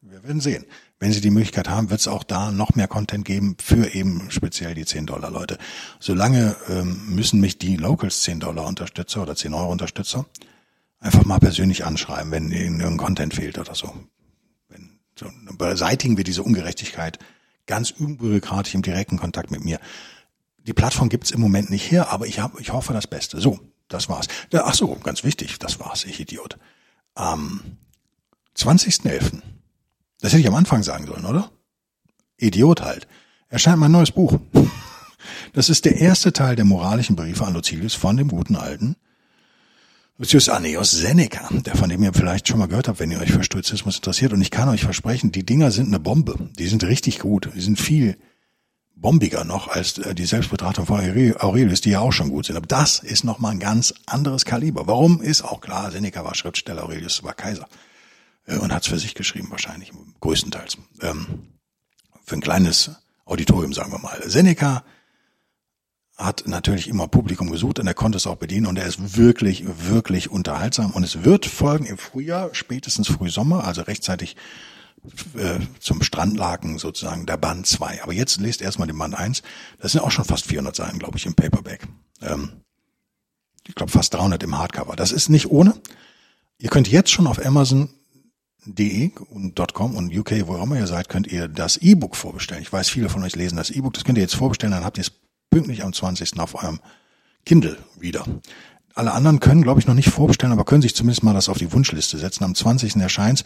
Wir 0.00 0.22
werden 0.22 0.40
sehen. 0.40 0.64
Wenn 0.98 1.12
Sie 1.12 1.20
die 1.20 1.30
Möglichkeit 1.30 1.68
haben, 1.68 1.90
wird 1.90 2.00
es 2.00 2.08
auch 2.08 2.24
da 2.24 2.50
noch 2.50 2.74
mehr 2.74 2.88
Content 2.88 3.26
geben 3.26 3.56
für 3.60 3.94
eben 3.94 4.30
speziell 4.30 4.74
die 4.74 4.86
10 4.86 5.06
Dollar 5.06 5.30
Leute. 5.30 5.58
Solange 6.00 6.56
ähm, 6.68 7.14
müssen 7.14 7.40
mich 7.40 7.58
die 7.58 7.76
Locals 7.76 8.22
10 8.22 8.40
Dollar 8.40 8.66
Unterstützer 8.66 9.22
oder 9.22 9.36
10 9.36 9.52
Euro 9.52 9.70
Unterstützer 9.70 10.26
einfach 11.04 11.24
mal 11.24 11.38
persönlich 11.38 11.84
anschreiben, 11.84 12.32
wenn 12.32 12.50
irgendein 12.50 12.96
Content 12.96 13.34
fehlt 13.34 13.58
oder 13.58 13.74
so. 13.74 13.94
Wenn, 14.68 14.98
so 15.18 15.26
beseitigen 15.58 16.16
wir 16.16 16.24
diese 16.24 16.42
Ungerechtigkeit 16.42 17.18
ganz 17.66 17.90
unbürokratisch 17.90 18.74
im 18.74 18.82
direkten 18.82 19.18
Kontakt 19.18 19.50
mit 19.50 19.64
mir. 19.64 19.78
Die 20.66 20.72
Plattform 20.72 21.10
gibt's 21.10 21.30
im 21.30 21.40
Moment 21.40 21.70
nicht 21.70 21.90
her, 21.90 22.10
aber 22.10 22.26
ich, 22.26 22.40
hab, 22.40 22.58
ich 22.58 22.72
hoffe 22.72 22.94
das 22.94 23.06
Beste. 23.06 23.40
So, 23.40 23.60
das 23.88 24.08
war's. 24.08 24.28
Ach 24.52 24.74
so, 24.74 24.94
ganz 24.96 25.24
wichtig, 25.24 25.58
das 25.58 25.78
war's, 25.78 26.04
ich 26.04 26.20
Idiot. 26.20 26.58
Am 27.14 27.60
20.11. 28.56 29.42
Das 30.20 30.32
hätte 30.32 30.40
ich 30.40 30.48
am 30.48 30.54
Anfang 30.54 30.82
sagen 30.82 31.06
sollen, 31.06 31.26
oder? 31.26 31.50
Idiot 32.38 32.80
halt. 32.80 33.06
Erscheint 33.48 33.78
mein 33.78 33.92
neues 33.92 34.10
Buch. 34.10 34.38
Das 35.54 35.68
ist 35.68 35.84
der 35.84 35.96
erste 35.96 36.32
Teil 36.32 36.56
der 36.56 36.64
moralischen 36.64 37.16
Briefe 37.16 37.46
an 37.46 37.54
Lucilius 37.54 37.94
von 37.94 38.16
dem 38.16 38.28
guten 38.28 38.56
alten 38.56 38.96
Lucius 40.16 40.48
Anneus 40.48 40.92
Seneca, 40.92 41.48
der 41.50 41.74
von 41.76 41.88
dem 41.88 42.00
ihr 42.04 42.12
vielleicht 42.14 42.46
schon 42.46 42.60
mal 42.60 42.68
gehört 42.68 42.86
habt, 42.86 43.00
wenn 43.00 43.10
ihr 43.10 43.18
euch 43.18 43.32
für 43.32 43.42
Stoizismus 43.42 43.96
interessiert. 43.96 44.32
Und 44.32 44.42
ich 44.42 44.52
kann 44.52 44.68
euch 44.68 44.84
versprechen, 44.84 45.32
die 45.32 45.44
Dinger 45.44 45.72
sind 45.72 45.88
eine 45.88 45.98
Bombe. 45.98 46.50
Die 46.56 46.68
sind 46.68 46.84
richtig 46.84 47.18
gut. 47.18 47.50
Die 47.52 47.60
sind 47.60 47.80
viel 47.80 48.16
bombiger 48.94 49.42
noch 49.42 49.66
als 49.66 49.98
äh, 49.98 50.14
die 50.14 50.24
Selbstbetrachtung 50.24 50.86
von 50.86 51.00
Aurelius, 51.00 51.80
die 51.80 51.90
ja 51.90 51.98
auch 51.98 52.12
schon 52.12 52.30
gut 52.30 52.46
sind. 52.46 52.56
Aber 52.56 52.68
das 52.68 53.00
ist 53.00 53.24
nochmal 53.24 53.52
ein 53.52 53.58
ganz 53.58 53.92
anderes 54.06 54.44
Kaliber. 54.44 54.86
Warum 54.86 55.20
ist 55.20 55.42
auch 55.42 55.60
klar, 55.60 55.90
Seneca 55.90 56.24
war 56.24 56.36
Schriftsteller, 56.36 56.84
Aurelius 56.84 57.24
war 57.24 57.34
Kaiser. 57.34 57.66
Äh, 58.46 58.58
und 58.58 58.72
hat 58.72 58.84
es 58.84 58.88
für 58.88 59.00
sich 59.00 59.16
geschrieben, 59.16 59.48
wahrscheinlich, 59.50 59.90
größtenteils. 60.20 60.78
Ähm, 61.02 61.26
für 62.24 62.36
ein 62.36 62.40
kleines 62.40 62.92
Auditorium, 63.24 63.72
sagen 63.72 63.90
wir 63.90 63.98
mal. 63.98 64.22
Seneca 64.24 64.84
hat 66.16 66.44
natürlich 66.46 66.88
immer 66.88 67.08
Publikum 67.08 67.50
gesucht 67.50 67.80
und 67.80 67.86
er 67.86 67.94
konnte 67.94 68.16
es 68.16 68.26
auch 68.26 68.36
bedienen 68.36 68.66
und 68.66 68.78
er 68.78 68.86
ist 68.86 69.16
wirklich, 69.16 69.64
wirklich 69.66 70.30
unterhaltsam 70.30 70.92
und 70.92 71.02
es 71.02 71.24
wird 71.24 71.46
folgen 71.46 71.86
im 71.86 71.98
Frühjahr, 71.98 72.50
spätestens 72.52 73.08
Frühsommer, 73.08 73.64
also 73.64 73.82
rechtzeitig 73.82 74.36
äh, 75.36 75.60
zum 75.80 76.02
Strandlaken 76.02 76.78
sozusagen 76.78 77.26
der 77.26 77.36
Band 77.36 77.66
2. 77.66 78.02
Aber 78.02 78.12
jetzt 78.12 78.40
lest 78.40 78.62
erstmal 78.62 78.86
den 78.86 78.96
Band 78.96 79.14
1. 79.14 79.42
Das 79.78 79.92
sind 79.92 80.00
auch 80.00 80.10
schon 80.10 80.24
fast 80.24 80.46
400 80.46 80.74
Seiten, 80.74 80.98
glaube 80.98 81.18
ich, 81.18 81.26
im 81.26 81.34
Paperback. 81.34 81.86
Ähm, 82.22 82.52
ich 83.66 83.74
glaube 83.74 83.92
fast 83.92 84.14
300 84.14 84.42
im 84.42 84.56
Hardcover. 84.56 84.96
Das 84.96 85.12
ist 85.12 85.28
nicht 85.28 85.50
ohne. 85.50 85.74
Ihr 86.58 86.70
könnt 86.70 86.88
jetzt 86.88 87.10
schon 87.10 87.26
auf 87.26 87.44
Amazon.de 87.44 89.10
und 89.28 89.60
.com 89.74 89.96
und 89.96 90.16
UK, 90.16 90.46
wo 90.46 90.56
immer 90.56 90.78
ihr 90.78 90.86
seid, 90.86 91.08
könnt 91.08 91.26
ihr 91.26 91.48
das 91.48 91.76
E-Book 91.76 92.16
vorbestellen. 92.16 92.62
Ich 92.62 92.72
weiß, 92.72 92.88
viele 92.88 93.08
von 93.08 93.22
euch 93.24 93.36
lesen 93.36 93.56
das 93.56 93.70
E-Book. 93.70 93.94
Das 93.94 94.04
könnt 94.04 94.16
ihr 94.16 94.22
jetzt 94.22 94.36
vorbestellen, 94.36 94.72
dann 94.72 94.84
habt 94.84 94.96
ihr 94.96 95.02
es 95.02 95.12
pünktlich 95.54 95.84
am 95.84 95.92
20. 95.92 96.40
auf 96.40 96.56
eurem 96.56 96.80
Kindle 97.46 97.78
wieder. 97.96 98.24
Alle 98.96 99.12
anderen 99.12 99.38
können, 99.38 99.62
glaube 99.62 99.78
ich, 99.78 99.86
noch 99.86 99.94
nicht 99.94 100.08
vorbestellen, 100.08 100.52
aber 100.52 100.64
können 100.64 100.82
sich 100.82 100.96
zumindest 100.96 101.22
mal 101.22 101.32
das 101.32 101.48
auf 101.48 101.58
die 101.58 101.72
Wunschliste 101.72 102.18
setzen. 102.18 102.42
Am 102.42 102.56
20. 102.56 102.96
erscheint 102.96 103.44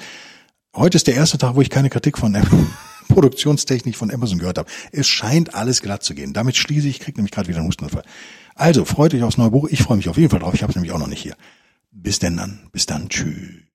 Heute 0.74 0.96
ist 0.96 1.06
der 1.06 1.14
erste 1.14 1.36
Tag, 1.36 1.54
wo 1.54 1.60
ich 1.60 1.68
keine 1.68 1.90
Kritik 1.90 2.16
von 2.16 2.32
der 2.32 2.46
Produktionstechnik 3.08 3.94
von 3.94 4.10
Amazon 4.10 4.38
gehört 4.38 4.56
habe. 4.56 4.70
Es 4.90 5.06
scheint 5.06 5.54
alles 5.54 5.82
glatt 5.82 6.02
zu 6.02 6.14
gehen. 6.14 6.32
Damit 6.32 6.56
schließe 6.56 6.88
ich, 6.88 7.00
kriege 7.00 7.18
nämlich 7.18 7.32
gerade 7.32 7.48
wieder 7.48 7.58
einen 7.58 7.68
Hustenanfall. 7.68 8.04
Also, 8.54 8.86
freut 8.86 9.12
euch 9.12 9.22
aufs 9.22 9.36
neue 9.36 9.50
Buch. 9.50 9.68
Ich 9.70 9.82
freue 9.82 9.98
mich 9.98 10.08
auf 10.08 10.16
jeden 10.16 10.30
Fall 10.30 10.40
drauf. 10.40 10.54
Ich 10.54 10.62
habe 10.62 10.70
es 10.70 10.76
nämlich 10.76 10.92
auch 10.92 10.98
noch 10.98 11.08
nicht 11.08 11.22
hier. 11.22 11.36
Bis 11.90 12.20
denn 12.20 12.38
dann. 12.38 12.68
Bis 12.72 12.86
dann. 12.86 13.10
Tschüss. 13.10 13.67